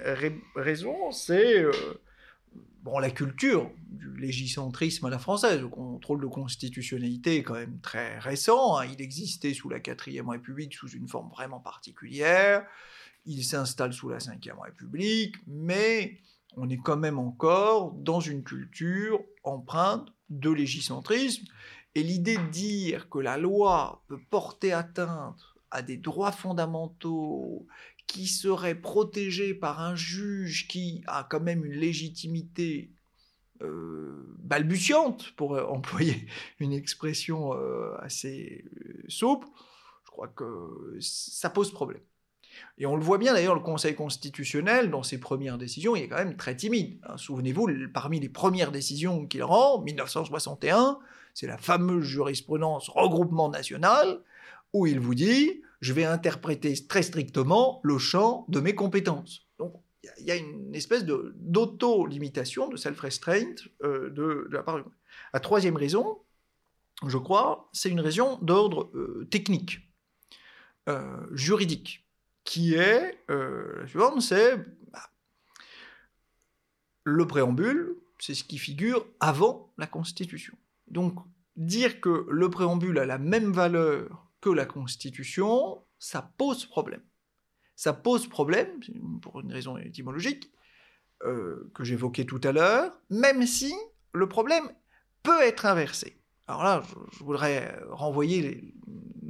raison, 0.55 1.11
c'est 1.11 1.63
euh, 1.63 1.71
bon, 2.81 2.99
la 2.99 3.11
culture 3.11 3.71
du 3.87 4.15
légicentrisme 4.17 5.05
à 5.05 5.09
la 5.09 5.19
française. 5.19 5.61
Le 5.61 5.67
contrôle 5.67 6.21
de 6.21 6.27
constitutionnalité 6.27 7.37
est 7.37 7.43
quand 7.43 7.53
même 7.53 7.79
très 7.79 8.17
récent. 8.19 8.77
Hein. 8.77 8.85
Il 8.85 9.01
existait 9.01 9.53
sous 9.53 9.69
la 9.69 9.79
quatrième 9.79 10.29
République 10.29 10.73
sous 10.73 10.89
une 10.89 11.07
forme 11.07 11.29
vraiment 11.29 11.59
particulière. 11.59 12.65
Il 13.25 13.43
s'installe 13.43 13.93
sous 13.93 14.09
la 14.09 14.19
cinquième 14.19 14.59
République, 14.59 15.35
mais 15.47 16.19
on 16.57 16.69
est 16.69 16.77
quand 16.77 16.97
même 16.97 17.19
encore 17.19 17.93
dans 17.93 18.19
une 18.19 18.43
culture 18.43 19.23
empreinte 19.43 20.12
de 20.29 20.49
légicentrisme. 20.49 21.45
Et 21.95 22.03
l'idée 22.03 22.37
de 22.37 22.49
dire 22.49 23.09
que 23.09 23.19
la 23.19 23.37
loi 23.37 24.03
peut 24.07 24.19
porter 24.29 24.73
atteinte 24.73 25.39
à 25.69 25.81
des 25.81 25.97
droits 25.97 26.31
fondamentaux 26.31 27.67
qui 28.07 28.27
serait 28.27 28.75
protégé 28.75 29.53
par 29.53 29.79
un 29.79 29.95
juge 29.95 30.67
qui 30.67 31.03
a 31.07 31.25
quand 31.29 31.39
même 31.39 31.65
une 31.65 31.73
légitimité 31.73 32.91
euh, 33.61 34.35
balbutiante, 34.39 35.31
pour 35.35 35.55
euh, 35.55 35.63
employer 35.69 36.27
une 36.59 36.73
expression 36.73 37.53
euh, 37.53 37.95
assez 37.99 38.65
souple, 39.07 39.47
je 40.05 40.11
crois 40.11 40.27
que 40.27 40.97
ça 40.99 41.49
pose 41.49 41.71
problème. 41.71 42.01
Et 42.77 42.85
on 42.85 42.95
le 42.95 43.03
voit 43.03 43.17
bien 43.17 43.33
d'ailleurs, 43.33 43.55
le 43.55 43.61
Conseil 43.61 43.95
constitutionnel, 43.95 44.89
dans 44.89 45.03
ses 45.03 45.19
premières 45.19 45.57
décisions, 45.57 45.95
il 45.95 46.03
est 46.03 46.07
quand 46.07 46.17
même 46.17 46.35
très 46.35 46.55
timide. 46.55 46.99
Hein, 47.03 47.17
souvenez-vous, 47.17 47.69
parmi 47.93 48.19
les 48.19 48.29
premières 48.29 48.71
décisions 48.71 49.25
qu'il 49.25 49.43
rend, 49.43 49.81
1961, 49.81 50.99
c'est 51.33 51.47
la 51.47 51.57
fameuse 51.57 52.05
jurisprudence 52.05 52.89
regroupement 52.89 53.49
national, 53.49 54.21
où 54.73 54.87
il 54.87 54.99
vous 54.99 55.15
dit, 55.15 55.61
je 55.81 55.93
vais 55.93 56.05
interpréter 56.05 56.73
très 56.87 57.03
strictement 57.03 57.79
le 57.83 57.97
champ 57.97 58.45
de 58.49 58.59
mes 58.59 58.75
compétences. 58.75 59.47
Donc 59.59 59.73
il 60.19 60.25
y 60.25 60.31
a 60.31 60.35
une 60.35 60.75
espèce 60.75 61.05
d'auto-limitation, 61.05 62.69
de, 62.69 62.77
self-restraint 62.77 63.55
euh, 63.83 64.09
de, 64.09 64.47
la 64.51 64.63
part 64.63 64.77
du... 64.77 64.83
La 65.33 65.39
troisième 65.39 65.77
raison, 65.77 66.19
je 67.05 67.17
crois, 67.17 67.69
c'est 67.73 67.89
une 67.89 67.99
raison 67.99 68.37
d'ordre 68.41 68.89
euh, 68.95 69.27
technique, 69.29 69.79
euh, 70.89 71.25
juridique 71.31 72.05
qui 72.43 72.75
est 72.75 73.17
euh, 73.29 73.81
la 73.81 73.87
suivante, 73.87 74.21
c'est 74.21 74.57
bah, 74.91 75.09
le 77.03 77.25
préambule, 77.27 77.95
c'est 78.19 78.33
ce 78.33 78.43
qui 78.43 78.57
figure 78.57 79.05
avant 79.19 79.71
la 79.77 79.87
Constitution. 79.87 80.55
Donc 80.87 81.15
dire 81.55 82.01
que 82.01 82.25
le 82.29 82.49
préambule 82.49 82.99
a 82.99 83.05
la 83.05 83.17
même 83.17 83.51
valeur 83.51 84.27
que 84.41 84.49
la 84.49 84.65
Constitution, 84.65 85.81
ça 85.99 86.33
pose 86.37 86.65
problème. 86.65 87.01
Ça 87.75 87.93
pose 87.93 88.27
problème, 88.27 88.79
pour 89.21 89.39
une 89.39 89.51
raison 89.51 89.77
étymologique, 89.77 90.51
euh, 91.23 91.71
que 91.73 91.83
j'évoquais 91.83 92.25
tout 92.25 92.41
à 92.43 92.51
l'heure, 92.51 92.91
même 93.09 93.45
si 93.45 93.73
le 94.13 94.27
problème 94.27 94.69
peut 95.23 95.41
être 95.41 95.65
inversé. 95.65 96.19
Alors 96.47 96.63
là, 96.63 96.83
je, 97.13 97.23
voudrais 97.23 97.79
renvoyer 97.89 98.73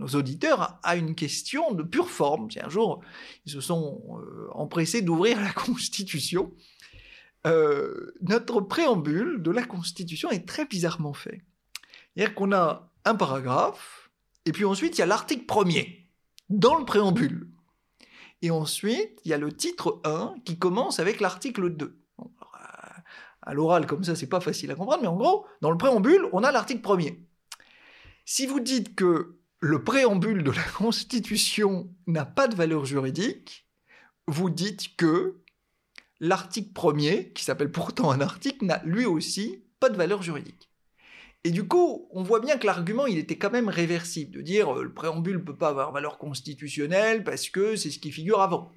auditeurs 0.07 0.79
à 0.83 0.95
une 0.95 1.15
question 1.15 1.71
de 1.71 1.83
pure 1.83 2.09
forme. 2.09 2.47
Un 2.61 2.69
jour, 2.69 3.01
ils 3.45 3.51
se 3.51 3.61
sont 3.61 4.01
euh, 4.19 4.47
empressés 4.51 5.01
d'ouvrir 5.01 5.39
la 5.41 5.51
Constitution, 5.53 6.53
euh, 7.45 8.13
notre 8.21 8.61
préambule 8.61 9.41
de 9.41 9.51
la 9.51 9.63
Constitution 9.63 10.29
est 10.31 10.47
très 10.47 10.65
bizarrement 10.65 11.13
fait. 11.13 11.41
C'est-à-dire 12.15 12.35
qu'on 12.35 12.53
a 12.53 12.89
un 13.05 13.15
paragraphe, 13.15 14.09
et 14.45 14.51
puis 14.51 14.65
ensuite, 14.65 14.97
il 14.97 14.99
y 14.99 15.03
a 15.03 15.07
l'article 15.07 15.45
premier, 15.45 16.07
dans 16.49 16.77
le 16.77 16.85
préambule. 16.85 17.49
Et 18.41 18.51
ensuite, 18.51 19.19
il 19.25 19.31
y 19.31 19.33
a 19.33 19.37
le 19.37 19.51
titre 19.51 20.01
1 20.03 20.35
qui 20.45 20.57
commence 20.57 20.99
avec 20.99 21.19
l'article 21.19 21.69
2 21.69 22.03
à 23.45 23.53
l'oral 23.53 23.85
comme 23.85 24.03
ça, 24.03 24.15
c'est 24.15 24.27
pas 24.27 24.39
facile 24.39 24.71
à 24.71 24.75
comprendre, 24.75 25.01
mais 25.01 25.07
en 25.07 25.15
gros, 25.15 25.45
dans 25.61 25.71
le 25.71 25.77
préambule, 25.77 26.27
on 26.31 26.43
a 26.43 26.51
l'article 26.51 26.81
premier. 26.81 27.19
Si 28.25 28.45
vous 28.45 28.59
dites 28.59 28.95
que 28.95 29.37
le 29.63 29.81
préambule 29.81 30.43
de 30.43 30.51
la 30.51 30.63
Constitution 30.77 31.89
n'a 32.05 32.25
pas 32.25 32.49
de 32.49 32.55
valeur 32.55 32.83
juridique, 32.83 33.65
vous 34.27 34.49
dites 34.49 34.95
que 34.97 35.37
l'article 36.19 36.73
premier, 36.73 37.31
qui 37.31 37.45
s'appelle 37.45 37.71
pourtant 37.71 38.11
un 38.11 38.19
article, 38.19 38.65
n'a 38.65 38.81
lui 38.83 39.05
aussi 39.05 39.63
pas 39.79 39.89
de 39.89 39.95
valeur 39.95 40.21
juridique. 40.21 40.69
Et 41.45 41.51
du 41.51 41.65
coup, 41.65 42.09
on 42.11 42.23
voit 42.23 42.41
bien 42.41 42.57
que 42.57 42.65
l'argument, 42.65 43.05
il 43.05 43.17
était 43.17 43.37
quand 43.37 43.51
même 43.51 43.69
réversible, 43.69 44.31
de 44.31 44.41
dire 44.41 44.77
euh, 44.77 44.83
le 44.83 44.93
préambule 44.93 45.37
ne 45.37 45.41
peut 45.43 45.57
pas 45.57 45.69
avoir 45.69 45.93
valeur 45.93 46.17
constitutionnelle 46.17 47.23
parce 47.23 47.49
que 47.49 47.77
c'est 47.77 47.89
ce 47.89 47.99
qui 47.99 48.11
figure 48.11 48.41
avant. 48.41 48.73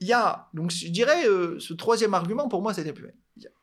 Il 0.00 0.08
y 0.08 0.12
a, 0.12 0.48
donc 0.54 0.72
je 0.72 0.88
dirais, 0.88 1.28
euh, 1.28 1.58
ce 1.60 1.72
troisième 1.72 2.14
argument, 2.14 2.48
pour 2.48 2.62
moi, 2.62 2.74
c'était 2.74 2.92
plus. 2.92 3.10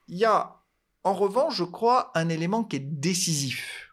Il 0.07 0.17
y 0.17 0.25
a, 0.25 0.61
en 1.03 1.13
revanche, 1.13 1.57
je 1.57 1.65
crois, 1.65 2.11
un 2.15 2.29
élément 2.29 2.63
qui 2.63 2.77
est 2.77 2.79
décisif 2.79 3.88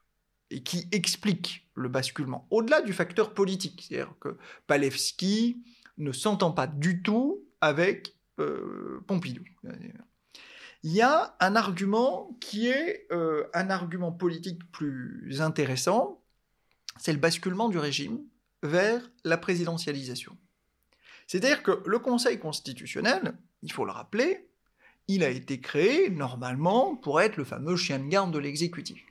et 0.51 0.63
qui 0.63 0.89
explique 0.93 1.69
le 1.75 1.89
basculement, 1.89 2.47
au-delà 2.51 2.83
du 2.83 2.93
facteur 2.93 3.35
politique. 3.35 3.85
C'est-à-dire 3.87 4.15
que 4.21 4.37
Palevski 4.67 5.63
ne 5.99 6.13
s'entend 6.13 6.53
pas 6.53 6.67
du 6.67 7.03
tout 7.03 7.45
avec 7.61 8.15
euh, 8.39 9.03
Pompidou. 9.07 9.43
Il 10.83 10.93
y 10.93 11.03
a 11.03 11.37
un 11.41 11.57
argument 11.57 12.37
qui 12.41 12.69
est 12.69 13.07
euh, 13.11 13.45
un 13.55 13.71
argument 13.71 14.13
politique 14.13 14.61
plus 14.71 15.41
intéressant, 15.41 16.23
c'est 16.99 17.13
le 17.13 17.19
basculement 17.19 17.69
du 17.69 17.79
régime 17.79 18.21
vers 18.63 19.11
la 19.25 19.37
présidentialisation. 19.37 20.37
C'est-à-dire 21.27 21.63
que 21.63 21.83
le 21.85 21.99
Conseil 21.99 22.39
constitutionnel, 22.39 23.37
il 23.63 23.73
faut 23.73 23.85
le 23.85 23.91
rappeler, 23.91 24.49
il 25.09 25.25
a 25.25 25.29
été 25.29 25.61
créé 25.61 26.11
normalement 26.11 26.97
pour 26.97 27.21
être 27.21 27.37
le 27.37 27.45
fameux 27.45 27.77
chien 27.77 27.99
de 27.99 28.09
garde 28.09 28.33
de 28.33 28.39
l'exécutif. 28.39 29.03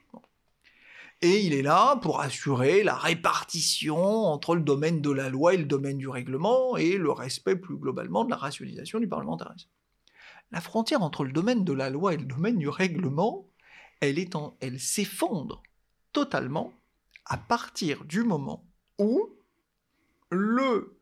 Et 1.22 1.46
il 1.46 1.54
est 1.54 1.62
là 1.62 1.96
pour 1.96 2.20
assurer 2.20 2.82
la 2.82 2.94
répartition 2.94 3.96
entre 3.96 4.54
le 4.54 4.60
domaine 4.60 5.00
de 5.00 5.10
la 5.10 5.30
loi 5.30 5.54
et 5.54 5.56
le 5.56 5.64
domaine 5.64 5.96
du 5.96 6.08
règlement 6.08 6.76
et 6.76 6.98
le 6.98 7.10
respect 7.10 7.56
plus 7.56 7.76
globalement 7.76 8.24
de 8.24 8.30
la 8.30 8.36
rationalisation 8.36 9.00
du 9.00 9.08
parlementarisme. 9.08 9.70
La 10.52 10.60
frontière 10.60 11.02
entre 11.02 11.24
le 11.24 11.32
domaine 11.32 11.64
de 11.64 11.72
la 11.72 11.90
loi 11.90 12.14
et 12.14 12.18
le 12.18 12.24
domaine 12.24 12.58
du 12.58 12.68
règlement, 12.68 13.48
elle, 14.00 14.78
s'effondre 14.78 15.62
totalement 16.12 16.72
à 17.24 17.38
partir 17.38 18.04
du 18.04 18.22
moment 18.22 18.64
où 18.98 19.30
le 20.30 20.98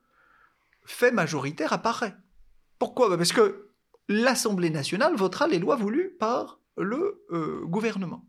fait 0.85 1.11
majoritaire 1.11 1.73
apparaît. 1.73 2.15
Pourquoi? 2.79 3.09
Bah, 3.09 3.17
Parce 3.17 3.33
que 3.33 3.71
l'Assemblée 4.09 4.71
nationale 4.71 5.17
votera 5.17 5.49
les 5.49 5.59
lois 5.59 5.77
voulues 5.77 6.17
par 6.19 6.61
le 6.77 7.25
euh, 7.31 7.65
gouvernement. 7.65 8.25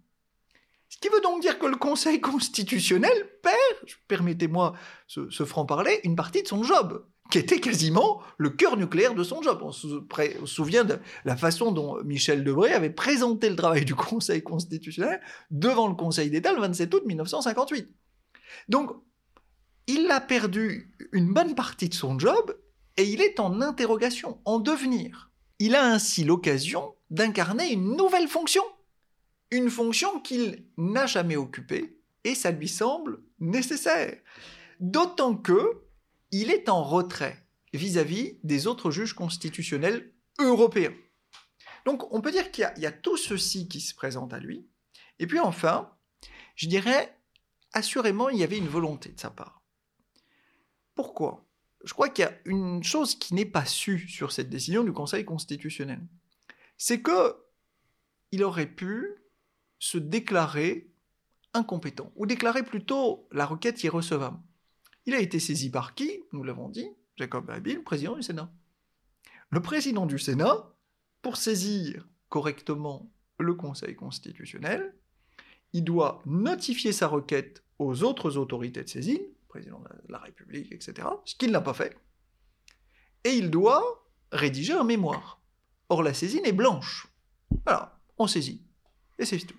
Ce 0.95 0.99
qui 1.01 1.09
veut 1.13 1.19
donc 1.19 1.41
dire 1.41 1.59
que 1.59 1.65
le 1.65 1.75
Conseil 1.75 2.21
constitutionnel 2.21 3.11
perd, 3.43 3.91
permettez-moi 4.07 4.75
ce, 5.07 5.43
franc-parler, 5.43 5.99
une 6.05 6.15
partie 6.15 6.41
de 6.41 6.47
son 6.47 6.63
job, 6.63 7.05
qui 7.29 7.37
était 7.37 7.59
quasiment 7.59 8.21
le 8.37 8.49
cœur 8.49 8.77
nucléaire 8.77 9.13
de 9.13 9.23
son 9.23 9.41
job. 9.41 9.59
On 9.61 9.73
se, 9.73 9.87
souvient 10.45 10.85
de 10.85 10.97
la 11.25 11.35
façon 11.35 11.73
dont 11.73 12.01
Michel 12.05 12.45
Debré 12.45 12.71
avait 12.71 12.91
présenté 12.91 13.49
le 13.49 13.57
travail 13.57 13.83
du 13.83 13.93
Conseil 13.93 14.41
constitutionnel 14.41 15.19
devant 15.51 15.89
le 15.89 15.95
Conseil 15.95 16.29
d'État 16.29 16.53
le 16.53 16.61
27 16.61 16.93
août 16.93 17.03
1958. 17.05 17.89
Donc, 18.69 18.91
il 19.87 20.09
a 20.09 20.21
perdu 20.21 20.95
une 21.11 21.33
bonne 21.33 21.55
partie 21.55 21.89
de 21.89 21.93
son 21.93 22.17
job 22.17 22.57
et 22.95 23.03
il 23.03 23.21
est 23.21 23.41
en 23.41 23.59
interrogation, 23.59 24.39
en 24.45 24.59
devenir. 24.59 25.29
Il 25.59 25.75
a 25.75 25.85
ainsi 25.85 26.23
l'occasion 26.23 26.95
d'incarner 27.09 27.69
une 27.73 27.97
nouvelle 27.97 28.29
fonction, 28.29 28.63
une 29.55 29.69
fonction 29.69 30.19
qu'il 30.19 30.65
n'a 30.77 31.05
jamais 31.05 31.35
occupée 31.35 31.99
et 32.23 32.35
ça 32.35 32.51
lui 32.51 32.67
semble 32.67 33.21
nécessaire. 33.39 34.17
D'autant 34.79 35.35
que 35.35 35.83
il 36.31 36.51
est 36.51 36.69
en 36.69 36.83
retrait 36.83 37.45
vis-à-vis 37.73 38.37
des 38.43 38.67
autres 38.67 38.91
juges 38.91 39.13
constitutionnels 39.13 40.11
européens. 40.39 40.93
Donc 41.85 42.11
on 42.13 42.21
peut 42.21 42.31
dire 42.31 42.51
qu'il 42.51 42.69
y, 42.77 42.85
a 42.85 42.91
tout 42.91 43.15
ceci 43.15 43.67
qui 43.67 43.79
se 43.79 43.93
présente 43.93 44.33
à 44.33 44.39
lui. 44.39 44.67
Et 45.19 45.27
puis 45.27 45.39
enfin, 45.39 45.91
je 46.55 46.67
dirais, 46.67 47.17
assurément, 47.73 48.29
il 48.29 48.39
y 48.39 48.43
avait 48.43 48.57
une 48.57 48.67
volonté 48.67 49.09
de 49.09 49.19
sa 49.19 49.29
part. 49.29 49.61
Pourquoi? 50.95 51.45
Je 51.83 51.93
crois 51.93 52.09
qu'il 52.09 52.25
y 52.25 52.27
a 52.27 52.37
une 52.45 52.83
chose 52.83 53.15
qui 53.15 53.35
n'est 53.35 53.45
pas 53.45 53.65
sue 53.65 54.07
sur 54.09 54.31
cette 54.31 54.49
décision 54.49 54.83
du 54.83 54.91
Conseil 54.91 55.23
constitutionnel. 55.23 56.01
C'est 56.77 57.01
que 57.01 57.37
il 58.31 58.43
aurait 58.43 58.65
pu 58.65 59.15
se 59.85 59.99
déclarer 59.99 60.89
incompétent, 61.53 62.11
ou 62.15 62.25
déclarer 62.25 62.63
plutôt 62.63 63.27
la 63.31 63.45
requête 63.45 63.83
irrecevable. 63.83 64.39
Il 65.05 65.13
a 65.13 65.19
été 65.19 65.39
saisi 65.39 65.69
par 65.69 65.93
qui 65.93 66.23
Nous 66.33 66.43
l'avons 66.43 66.69
dit, 66.69 66.89
Jacob 67.17 67.47
Abil, 67.51 67.83
président 67.83 68.15
du 68.15 68.23
Sénat. 68.23 68.51
Le 69.51 69.61
président 69.61 70.07
du 70.07 70.17
Sénat, 70.17 70.73
pour 71.21 71.37
saisir 71.37 72.07
correctement 72.29 73.11
le 73.37 73.53
Conseil 73.53 73.95
constitutionnel, 73.95 74.95
il 75.71 75.83
doit 75.83 76.23
notifier 76.25 76.91
sa 76.91 77.07
requête 77.07 77.63
aux 77.77 78.01
autres 78.01 78.37
autorités 78.37 78.83
de 78.83 78.89
saisine, 78.89 79.21
président 79.47 79.81
de 79.81 80.11
la 80.11 80.17
République, 80.17 80.71
etc., 80.71 81.07
ce 81.25 81.35
qu'il 81.35 81.51
n'a 81.51 81.61
pas 81.61 81.75
fait. 81.75 81.95
Et 83.23 83.33
il 83.35 83.51
doit 83.51 84.09
rédiger 84.31 84.73
un 84.73 84.83
mémoire. 84.83 85.43
Or, 85.89 86.01
la 86.01 86.15
saisine 86.15 86.45
est 86.45 86.53
blanche. 86.53 87.07
Voilà, 87.65 87.99
on 88.17 88.25
saisit. 88.25 88.63
Et 89.19 89.25
c'est 89.25 89.37
tout. 89.37 89.55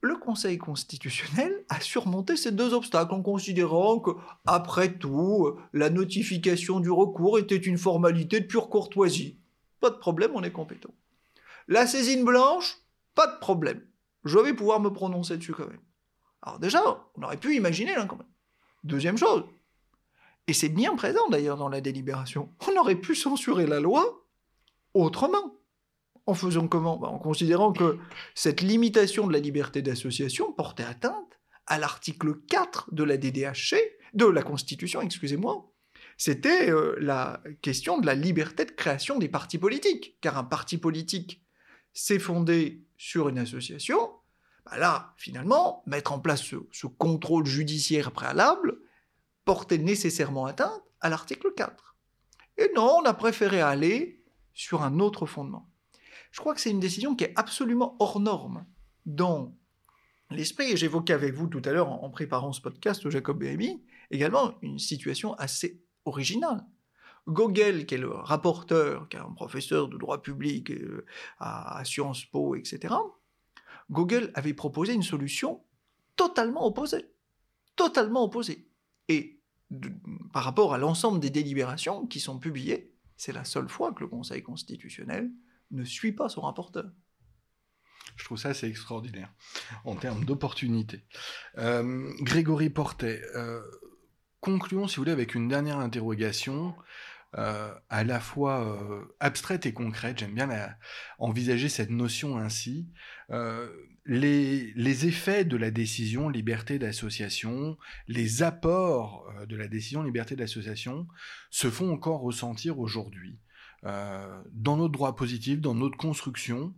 Le 0.00 0.16
Conseil 0.16 0.58
constitutionnel 0.58 1.64
a 1.68 1.80
surmonté 1.80 2.36
ces 2.36 2.52
deux 2.52 2.74
obstacles 2.74 3.14
en 3.14 3.22
considérant 3.22 3.98
que, 3.98 4.10
après 4.44 4.92
tout, 4.98 5.56
la 5.72 5.90
notification 5.90 6.80
du 6.80 6.90
recours 6.90 7.38
était 7.38 7.56
une 7.56 7.78
formalité 7.78 8.40
de 8.40 8.46
pure 8.46 8.68
courtoisie. 8.68 9.38
Pas 9.80 9.90
de 9.90 9.96
problème, 9.96 10.32
on 10.34 10.42
est 10.42 10.52
compétent. 10.52 10.94
La 11.68 11.86
saisine 11.86 12.24
blanche, 12.24 12.78
pas 13.14 13.26
de 13.26 13.38
problème. 13.38 13.82
Je 14.24 14.38
vais 14.38 14.54
pouvoir 14.54 14.80
me 14.80 14.90
prononcer 14.90 15.36
dessus 15.38 15.54
quand 15.54 15.68
même. 15.68 15.80
Alors 16.42 16.58
déjà, 16.58 16.80
on 17.16 17.22
aurait 17.22 17.38
pu 17.38 17.56
imaginer 17.56 17.94
là 17.94 18.06
quand 18.06 18.18
même. 18.18 18.26
Deuxième 18.84 19.18
chose, 19.18 19.44
et 20.46 20.52
c'est 20.52 20.68
bien 20.68 20.94
présent 20.94 21.28
d'ailleurs 21.28 21.56
dans 21.56 21.68
la 21.68 21.80
délibération, 21.80 22.50
on 22.68 22.78
aurait 22.78 22.96
pu 22.96 23.14
censurer 23.14 23.66
la 23.66 23.80
loi 23.80 24.24
autrement. 24.94 25.56
En 26.26 26.34
faisant 26.34 26.68
comment? 26.68 26.96
Bah, 26.96 27.08
En 27.08 27.18
considérant 27.18 27.72
que 27.72 27.98
cette 28.34 28.60
limitation 28.60 29.26
de 29.26 29.32
la 29.32 29.38
liberté 29.38 29.82
d'association 29.82 30.52
portait 30.52 30.84
atteinte 30.84 31.40
à 31.66 31.78
l'article 31.78 32.40
4 32.48 32.92
de 32.92 33.04
la 33.04 33.16
DDHC, 33.16 33.76
de 34.14 34.26
la 34.26 34.42
Constitution, 34.42 35.00
excusez-moi, 35.02 35.72
c'était 36.16 36.70
euh, 36.70 36.96
la 36.98 37.42
question 37.62 37.98
de 37.98 38.06
la 38.06 38.14
liberté 38.14 38.64
de 38.64 38.70
création 38.70 39.18
des 39.18 39.28
partis 39.28 39.58
politiques. 39.58 40.18
Car 40.20 40.38
un 40.38 40.44
parti 40.44 40.78
politique, 40.78 41.42
s'est 41.96 42.18
fondé 42.18 42.84
sur 42.98 43.28
une 43.28 43.38
association. 43.38 44.12
Bah 44.66 44.78
là, 44.78 45.14
finalement, 45.16 45.82
mettre 45.86 46.12
en 46.12 46.20
place 46.20 46.42
ce, 46.42 46.86
contrôle 46.86 47.46
judiciaire 47.46 48.12
préalable 48.12 48.78
portait 49.44 49.78
nécessairement 49.78 50.44
atteinte 50.44 50.82
à 51.00 51.08
l'article 51.08 51.52
4. 51.56 51.96
Et 52.58 52.70
non, 52.74 52.98
on 53.00 53.04
a 53.04 53.14
préféré 53.14 53.60
aller 53.60 54.22
sur 54.52 54.82
un 54.82 54.98
autre 54.98 55.24
fondement. 55.24 55.70
Je 56.36 56.40
crois 56.42 56.54
que 56.54 56.60
c'est 56.60 56.70
une 56.70 56.80
décision 56.80 57.16
qui 57.16 57.24
est 57.24 57.32
absolument 57.34 57.96
hors 57.98 58.20
norme 58.20 58.66
dans 59.06 59.56
l'esprit, 60.30 60.70
et 60.70 60.76
j'évoquais 60.76 61.14
avec 61.14 61.32
vous 61.32 61.46
tout 61.46 61.62
à 61.64 61.72
l'heure 61.72 61.88
en, 61.88 62.10
préparant 62.10 62.52
ce 62.52 62.60
podcast, 62.60 63.08
Jacob 63.08 63.38
Béhémy, 63.38 63.82
également 64.10 64.52
une 64.60 64.78
situation 64.78 65.32
assez 65.36 65.82
originale. 66.04 66.62
Gogel, 67.26 67.86
qui 67.86 67.94
est 67.94 67.98
le 67.98 68.10
rapporteur, 68.10 69.08
qui 69.08 69.16
est 69.16 69.20
un 69.20 69.32
professeur 69.32 69.88
de 69.88 69.96
droit 69.96 70.20
public 70.20 70.72
euh, 70.72 71.06
à, 71.38 71.82
Sciences 71.86 72.26
Po, 72.26 72.54
etc., 72.54 72.94
Gogel 73.90 74.30
avait 74.34 74.52
proposé 74.52 74.92
une 74.92 75.02
solution 75.02 75.64
totalement 76.16 76.66
opposée. 76.66 77.06
Totalement 77.76 78.24
opposée. 78.24 78.68
Et 79.08 79.40
par 80.34 80.44
rapport 80.44 80.74
à 80.74 80.78
l'ensemble 80.78 81.18
des 81.18 81.30
délibérations 81.30 82.06
qui 82.06 82.20
sont 82.20 82.38
publiées, 82.38 82.92
c'est 83.16 83.32
la 83.32 83.44
seule 83.44 83.70
fois 83.70 83.94
que 83.94 84.00
le 84.00 84.08
Conseil 84.08 84.42
constitutionnel 84.42 85.30
ne 85.70 85.84
suit 85.84 86.12
pas 86.12 86.28
son 86.28 86.42
rapporteur. 86.42 86.90
Je 88.16 88.24
trouve 88.24 88.38
ça 88.38 88.50
assez 88.50 88.66
extraordinaire 88.66 89.32
en 89.84 89.94
termes 89.94 90.24
d'opportunité. 90.24 91.04
Euh, 91.58 92.10
Grégory 92.20 92.70
Portet, 92.70 93.22
euh, 93.34 93.60
concluons 94.40 94.88
si 94.88 94.96
vous 94.96 95.02
voulez 95.02 95.12
avec 95.12 95.34
une 95.34 95.48
dernière 95.48 95.78
interrogation. 95.78 96.74
Euh, 97.34 97.74
à 97.90 98.02
la 98.02 98.18
fois 98.18 99.04
abstraite 99.20 99.66
et 99.66 99.74
concrète. 99.74 100.20
J'aime 100.20 100.32
bien 100.32 100.48
envisager 101.18 101.68
cette 101.68 101.90
notion 101.90 102.38
ainsi. 102.38 102.88
Les, 104.06 105.06
effets 105.06 105.44
de 105.44 105.56
la 105.58 105.70
décision 105.70 106.30
liberté 106.30 106.78
d'association, 106.78 107.76
les 108.08 108.42
apports 108.42 109.30
de 109.46 109.56
la 109.56 109.68
décision 109.68 110.02
liberté 110.02 110.34
d'association 110.34 111.08
se 111.50 111.68
font 111.68 111.92
encore 111.92 112.20
ressentir 112.20 112.78
aujourd'hui. 112.78 113.38
Dans 114.52 114.76
notre 114.76 114.92
droit 114.92 115.14
positif, 115.14 115.60
dans 115.60 115.74
notre 115.74 115.96
construction, 115.96 116.74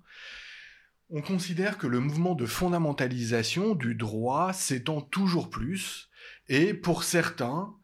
on 1.10 1.22
considère 1.22 1.78
que 1.78 1.86
le 1.86 2.00
mouvement 2.00 2.34
de 2.34 2.44
fondamentalisation 2.44 3.74
du 3.74 3.94
droit 3.94 4.52
s'étend 4.52 5.00
toujours 5.00 5.48
plus, 5.48 6.10
et 6.48 6.74
pour 6.74 7.04
certains, 7.04 7.74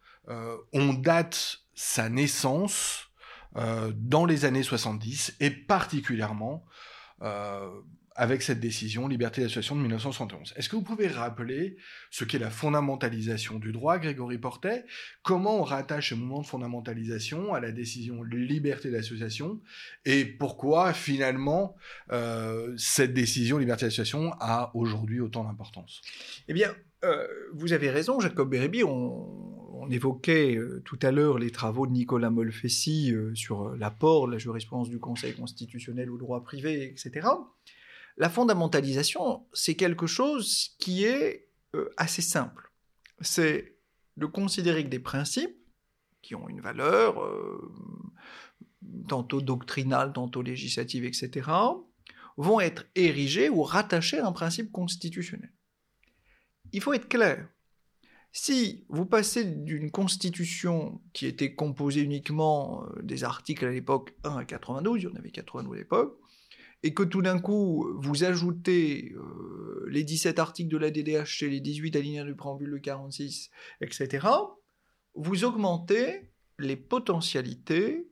on 0.72 0.92
date 0.92 1.64
sa 1.74 2.08
naissance 2.08 3.10
euh, 3.56 3.92
dans 3.94 4.26
les 4.26 4.44
années 4.44 4.64
70 4.64 5.36
et 5.38 5.50
particulièrement 5.50 6.64
euh, 7.22 7.70
avec 8.14 8.42
cette 8.42 8.60
décision 8.60 9.08
liberté 9.08 9.42
d'association 9.42 9.76
de 9.76 9.80
1971. 9.80 10.54
Est-ce 10.56 10.68
que 10.68 10.76
vous 10.76 10.82
pouvez 10.82 11.08
rappeler 11.08 11.76
ce 12.10 12.24
qu'est 12.24 12.38
la 12.38 12.50
fondamentalisation 12.50 13.58
du 13.58 13.72
droit, 13.72 13.98
Grégory 13.98 14.38
Portet? 14.38 14.84
Comment 15.22 15.60
on 15.60 15.62
rattache 15.62 16.10
ce 16.10 16.14
mouvement 16.14 16.42
de 16.42 16.46
fondamentalisation 16.46 17.54
à 17.54 17.60
la 17.60 17.72
décision 17.72 18.22
liberté 18.22 18.90
d'association? 18.90 19.60
Et 20.04 20.24
pourquoi 20.24 20.92
finalement 20.92 21.76
euh, 22.12 22.74
cette 22.76 23.14
décision 23.14 23.58
liberté 23.58 23.86
d'association 23.86 24.32
a 24.40 24.70
aujourd'hui 24.74 25.20
autant 25.20 25.44
d'importance? 25.44 26.00
Eh 26.48 26.54
bien, 26.54 26.74
vous 27.52 27.72
avez 27.72 27.90
raison, 27.90 28.20
Jacob 28.20 28.50
Bérébi, 28.50 28.82
on, 28.84 29.90
évoquait 29.90 30.56
euh, 30.56 30.80
tout 30.86 30.98
à 31.02 31.10
l'heure 31.10 31.38
les 31.38 31.50
travaux 31.50 31.86
de 31.86 31.92
Nicolas 31.92 32.30
Molfessi 32.30 33.12
euh, 33.12 33.34
sur 33.34 33.68
euh, 33.68 33.76
l'apport 33.76 34.26
de 34.26 34.32
la 34.32 34.38
jurisprudence 34.38 34.88
du 34.88 34.98
Conseil 34.98 35.34
constitutionnel 35.34 36.10
au 36.10 36.16
droit 36.16 36.42
privé, 36.42 36.84
etc. 36.84 37.28
La 38.16 38.30
fondamentalisation, 38.30 39.46
c'est 39.52 39.74
quelque 39.74 40.06
chose 40.06 40.76
qui 40.78 41.04
est 41.04 41.48
assez 41.96 42.22
simple. 42.22 42.70
C'est 43.20 43.76
de 44.16 44.26
considérer 44.26 44.84
que 44.84 44.88
des 44.88 45.00
principes 45.00 45.56
qui 46.22 46.34
ont 46.34 46.48
une 46.48 46.60
valeur 46.60 47.16
tantôt 49.08 49.40
doctrinale, 49.40 50.12
tantôt 50.12 50.42
législative, 50.42 51.04
etc., 51.04 51.50
vont 52.36 52.60
être 52.60 52.86
érigés 52.94 53.48
ou 53.48 53.62
rattachés 53.62 54.18
à 54.18 54.26
un 54.26 54.32
principe 54.32 54.72
constitutionnel. 54.72 55.52
Il 56.72 56.80
faut 56.80 56.92
être 56.92 57.08
clair. 57.08 57.48
Si 58.32 58.84
vous 58.88 59.06
passez 59.06 59.44
d'une 59.44 59.92
constitution 59.92 61.00
qui 61.12 61.26
était 61.26 61.54
composée 61.54 62.00
uniquement 62.00 62.84
euh, 62.84 63.02
des 63.02 63.22
articles 63.22 63.64
à 63.64 63.70
l'époque 63.70 64.12
1 64.24 64.38
à 64.38 64.44
92, 64.44 65.02
il 65.02 65.04
y 65.04 65.06
en 65.06 65.14
avait 65.14 65.30
92 65.30 65.72
à 65.72 65.78
l'époque, 65.78 66.18
et 66.84 66.92
que 66.92 67.02
tout 67.02 67.22
d'un 67.22 67.40
coup 67.40 67.88
vous 67.98 68.24
ajoutez 68.24 69.14
euh, 69.16 69.86
les 69.88 70.04
17 70.04 70.38
articles 70.38 70.70
de 70.70 70.76
la 70.76 70.90
DDH 70.90 71.42
et 71.42 71.48
les 71.48 71.60
18 71.60 71.96
alinéas 71.96 72.24
du 72.24 72.36
préambule 72.36 72.72
de 72.72 72.78
46, 72.78 73.50
etc., 73.80 74.26
vous 75.14 75.44
augmentez 75.44 76.30
les 76.58 76.76
potentialités 76.76 78.06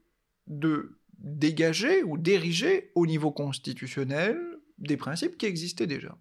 de 0.47 0.99
dégager 1.19 2.01
ou 2.03 2.17
d'ériger 2.17 2.91
au 2.95 3.05
niveau 3.05 3.31
constitutionnel 3.31 4.39
des 4.79 4.97
principes 4.97 5.37
qui 5.37 5.45
existaient 5.45 5.87
déjà. 5.87 6.17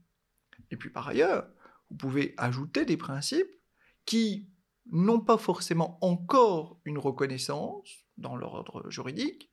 Et 0.71 0.77
puis 0.77 0.91
par 0.91 1.09
ailleurs, 1.09 1.49
vous 1.89 1.97
pouvez 1.97 2.35
ajouter 2.37 2.85
des 2.85 2.99
principes 2.99 3.51
qui 4.05 4.51
n'ont 4.91 5.21
pas 5.21 5.39
forcément 5.39 5.97
encore 6.03 6.79
une 6.85 6.99
reconnaissance 6.99 8.05
dans 8.19 8.37
l'ordre 8.37 8.91
juridique 8.91 9.51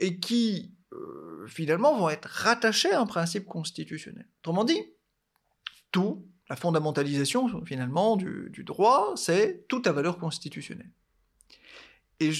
et 0.00 0.18
qui 0.20 0.77
euh, 0.92 1.46
finalement 1.46 1.96
vont 1.96 2.08
être 2.08 2.26
rattachés 2.26 2.92
à 2.92 3.00
un 3.00 3.06
principe 3.06 3.46
constitutionnel. 3.46 4.26
Autrement 4.40 4.64
dit, 4.64 4.80
tout, 5.92 6.26
la 6.48 6.56
fondamentalisation 6.56 7.64
finalement 7.64 8.16
du, 8.16 8.64
droit, 8.64 9.12
c'est 9.16 9.66
toute 9.68 9.86
à 9.86 9.92
valeur 9.92 10.18
constitutionnelle. 10.18 10.90
Et 12.20 12.30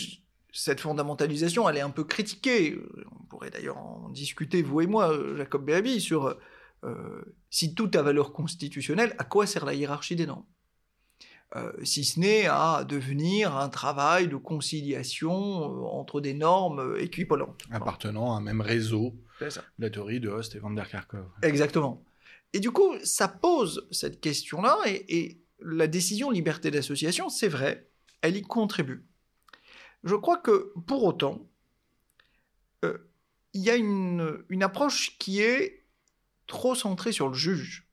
cette 0.53 0.81
fondamentalisation, 0.81 1.69
elle 1.69 1.77
est 1.77 1.83
un 1.83 1.91
peu 1.91 2.05
critiquée. 2.05 2.79
On 3.13 3.25
pourrait 3.25 3.51
d'ailleurs 3.51 3.79
en 3.79 4.09
discuter, 4.09 4.63
vous 4.63 4.81
et 4.81 4.87
moi, 4.87 5.13
Jacob 5.37 5.65
Béabi, 5.65 6.01
sur 6.01 6.37
euh, 6.85 7.37
si 7.51 7.75
tout 7.75 7.91
a 7.95 8.03
valeur 8.03 8.33
constitutionnelle, 8.33 9.15
à 9.19 9.25
quoi 9.25 9.47
sert 9.47 9.65
la 9.65 9.75
hiérarchie 9.75 10.17
des 10.17 10.27
normes? 10.27 10.47
Euh, 11.57 11.73
si 11.83 12.05
ce 12.05 12.21
n'est 12.21 12.47
à 12.47 12.85
devenir 12.85 13.57
un 13.57 13.71
travail 13.71 14.29
de 14.29 14.37
conciliation 14.37 15.33
euh, 15.33 15.87
entre 15.87 16.21
des 16.21 16.35
normes 16.35 16.81
euh, 16.81 17.03
équivalentes. 17.03 17.63
Appartenant 17.71 18.35
à 18.35 18.37
un 18.37 18.43
même 18.43 18.61
réseau, 18.61 19.15
la 19.79 19.89
théorie 19.89 20.21
de 20.21 20.29
Host 20.29 20.57
et 20.57 20.59
van 20.59 20.71
der 20.71 20.87
Kerkhove. 20.91 21.31
Exactement. 21.43 22.05
Et 22.53 22.61
du 22.61 22.71
coup, 22.71 22.93
ça 23.03 23.29
pose 23.29 23.89
cette 23.91 24.21
question-là, 24.21 24.77
et, 24.87 25.41
la 25.61 25.89
décision 25.89 26.31
liberté 26.31 26.71
d'association, 26.71 27.29
c'est 27.31 27.49
vrai, 27.49 27.89
elle 28.21 28.37
y 28.37 28.43
contribue. 28.43 29.05
Je 30.05 30.15
crois 30.15 30.37
que 30.37 30.73
pour 30.87 31.03
autant, 31.03 31.49
il 32.85 33.61
y 33.61 33.69
a 33.69 33.75
une, 33.75 34.45
une 34.51 34.63
approche 34.63 35.19
qui 35.19 35.41
est 35.41 35.85
trop 36.47 36.77
centrée 36.77 37.11
sur 37.11 37.27
le 37.27 37.35
juge 37.35 37.88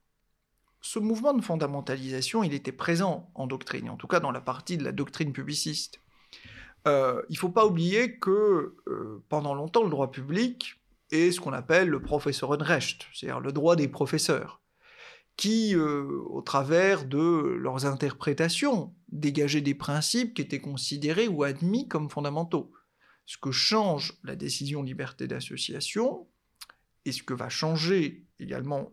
ce 0.86 1.00
mouvement 1.00 1.34
de 1.34 1.42
fondamentalisation, 1.42 2.44
il 2.44 2.54
était 2.54 2.72
présent 2.72 3.32
en 3.34 3.48
doctrine, 3.48 3.90
en 3.90 3.98
tout 3.98 4.06
cas 4.06 4.20
dans 4.20 4.30
la 4.30 4.40
partie 4.40 4.78
de 4.78 4.84
la 4.84 4.92
doctrine 4.92 5.34
publiciste. 5.34 6.00
Euh, 6.88 7.24
il 7.30 7.34
ne 7.34 7.40
faut 7.40 7.50
pas 7.50 7.66
oublier 7.66 8.20
que 8.20 8.76
euh, 8.88 9.24
pendant 9.28 9.56
longtemps, 9.56 9.84
le 9.84 9.90
droit 9.90 10.12
public 10.12 10.80
est 11.10 11.32
ce 11.32 11.42
qu'on 11.42 11.54
appelle 11.54 11.90
le 11.90 12.04
Professorenrecht, 12.04 13.08
c'est-à-dire 13.14 13.40
le 13.40 13.52
droit 13.52 13.76
des 13.76 13.88
professeurs, 13.88 14.62
qui, 15.38 15.76
euh, 15.76 16.22
au 16.30 16.44
travers 16.44 17.06
de 17.06 17.58
leurs 17.60 17.88
interprétations, 17.88 18.94
dégageaient 19.12 19.62
des 19.62 19.74
principes 19.74 20.36
qui 20.36 20.44
étaient 20.44 20.62
considérés 20.62 21.28
ou 21.28 21.42
admis 21.42 21.88
comme 21.88 22.12
fondamentaux. 22.12 22.72
Ce 23.26 23.40
que 23.40 23.52
change 23.52 24.14
la 24.24 24.36
décision 24.36 24.84
liberté 24.84 25.26
d'association, 25.26 26.28
et 27.06 27.12
ce 27.12 27.24
que 27.24 27.34
va 27.34 27.50
changer 27.50 28.28
également 28.40 28.92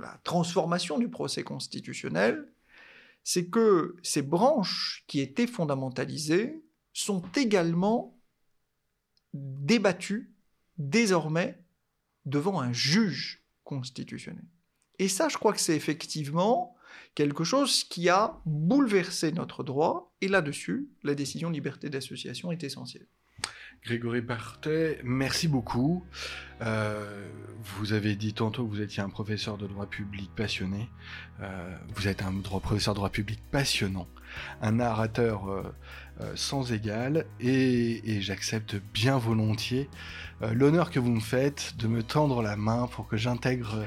la 0.00 0.20
transformation 0.24 0.98
du 0.98 1.08
procès 1.08 1.42
constitutionnel, 1.42 2.48
c'est 3.22 3.48
que 3.48 3.96
ces 4.02 4.22
branches 4.22 5.04
qui 5.06 5.20
étaient 5.20 5.46
fondamentalisées 5.46 6.62
sont 6.92 7.22
également 7.36 8.18
débattues 9.34 10.32
désormais 10.78 11.62
devant 12.24 12.60
un 12.60 12.72
juge 12.72 13.44
constitutionnel. 13.64 14.44
Et 14.98 15.08
ça, 15.08 15.28
je 15.28 15.38
crois 15.38 15.52
que 15.52 15.60
c'est 15.60 15.76
effectivement 15.76 16.74
quelque 17.14 17.44
chose 17.44 17.84
qui 17.84 18.08
a 18.08 18.40
bouleversé 18.44 19.32
notre 19.32 19.62
droit, 19.62 20.14
et 20.20 20.28
là-dessus, 20.28 20.88
la 21.02 21.14
décision 21.14 21.50
liberté 21.50 21.88
d'association 21.88 22.52
est 22.52 22.64
essentielle. 22.64 23.06
Grégory 23.84 24.20
Partet, 24.20 25.00
merci 25.04 25.48
beaucoup. 25.48 26.04
Euh, 26.60 27.26
vous 27.78 27.94
avez 27.94 28.14
dit 28.14 28.34
tantôt 28.34 28.66
que 28.66 28.70
vous 28.70 28.82
étiez 28.82 29.02
un 29.02 29.08
professeur 29.08 29.56
de 29.56 29.66
droit 29.66 29.86
public 29.86 30.30
passionné. 30.36 30.90
Euh, 31.40 31.74
vous 31.94 32.06
êtes 32.06 32.22
un 32.22 32.32
droit, 32.32 32.60
professeur 32.60 32.92
de 32.92 32.98
droit 32.98 33.08
public 33.08 33.40
passionnant, 33.50 34.06
un 34.60 34.72
narrateur 34.72 35.48
euh, 35.48 35.62
sans 36.34 36.72
égal, 36.72 37.24
et, 37.40 38.16
et 38.16 38.20
j'accepte 38.20 38.76
bien 38.92 39.16
volontiers 39.16 39.88
l'honneur 40.52 40.90
que 40.90 40.98
vous 40.98 41.10
me 41.10 41.20
faites 41.20 41.74
de 41.78 41.86
me 41.86 42.02
tendre 42.02 42.42
la 42.42 42.56
main 42.56 42.86
pour 42.86 43.08
que 43.08 43.16
j'intègre 43.16 43.86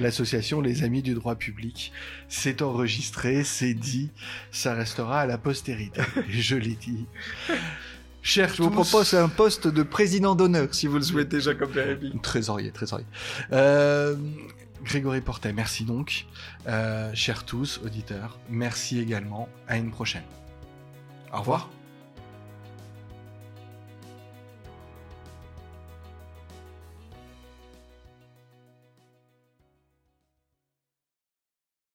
l'association 0.00 0.60
Les 0.60 0.82
Amis 0.84 1.02
du 1.02 1.14
Droit 1.14 1.36
Public. 1.36 1.92
C'est 2.28 2.60
enregistré, 2.60 3.42
c'est 3.42 3.74
dit, 3.74 4.10
ça 4.50 4.74
restera 4.74 5.20
à 5.20 5.26
la 5.26 5.38
postérité. 5.38 6.02
Je 6.28 6.56
l'ai 6.56 6.76
dit. 6.76 7.06
Chers 8.24 8.54
Je 8.54 8.62
vous 8.62 8.70
propose 8.70 9.12
un 9.12 9.28
poste 9.28 9.68
de 9.68 9.82
président 9.82 10.34
d'honneur, 10.34 10.68
si 10.72 10.86
vous 10.86 10.96
le 10.96 11.02
souhaitez, 11.02 11.40
Jacob 11.40 11.70
Bérébi. 11.70 12.10
Trésorier, 12.22 12.72
trésorier. 12.72 13.04
Euh, 13.52 14.16
Grégory 14.82 15.20
Portet, 15.20 15.52
merci 15.52 15.84
donc. 15.84 16.24
Euh, 16.66 17.10
chers 17.12 17.44
tous, 17.44 17.82
auditeurs, 17.84 18.38
merci 18.48 18.98
également. 18.98 19.46
À 19.68 19.76
une 19.76 19.90
prochaine. 19.90 20.22
Au 21.34 21.40
revoir. 21.40 21.68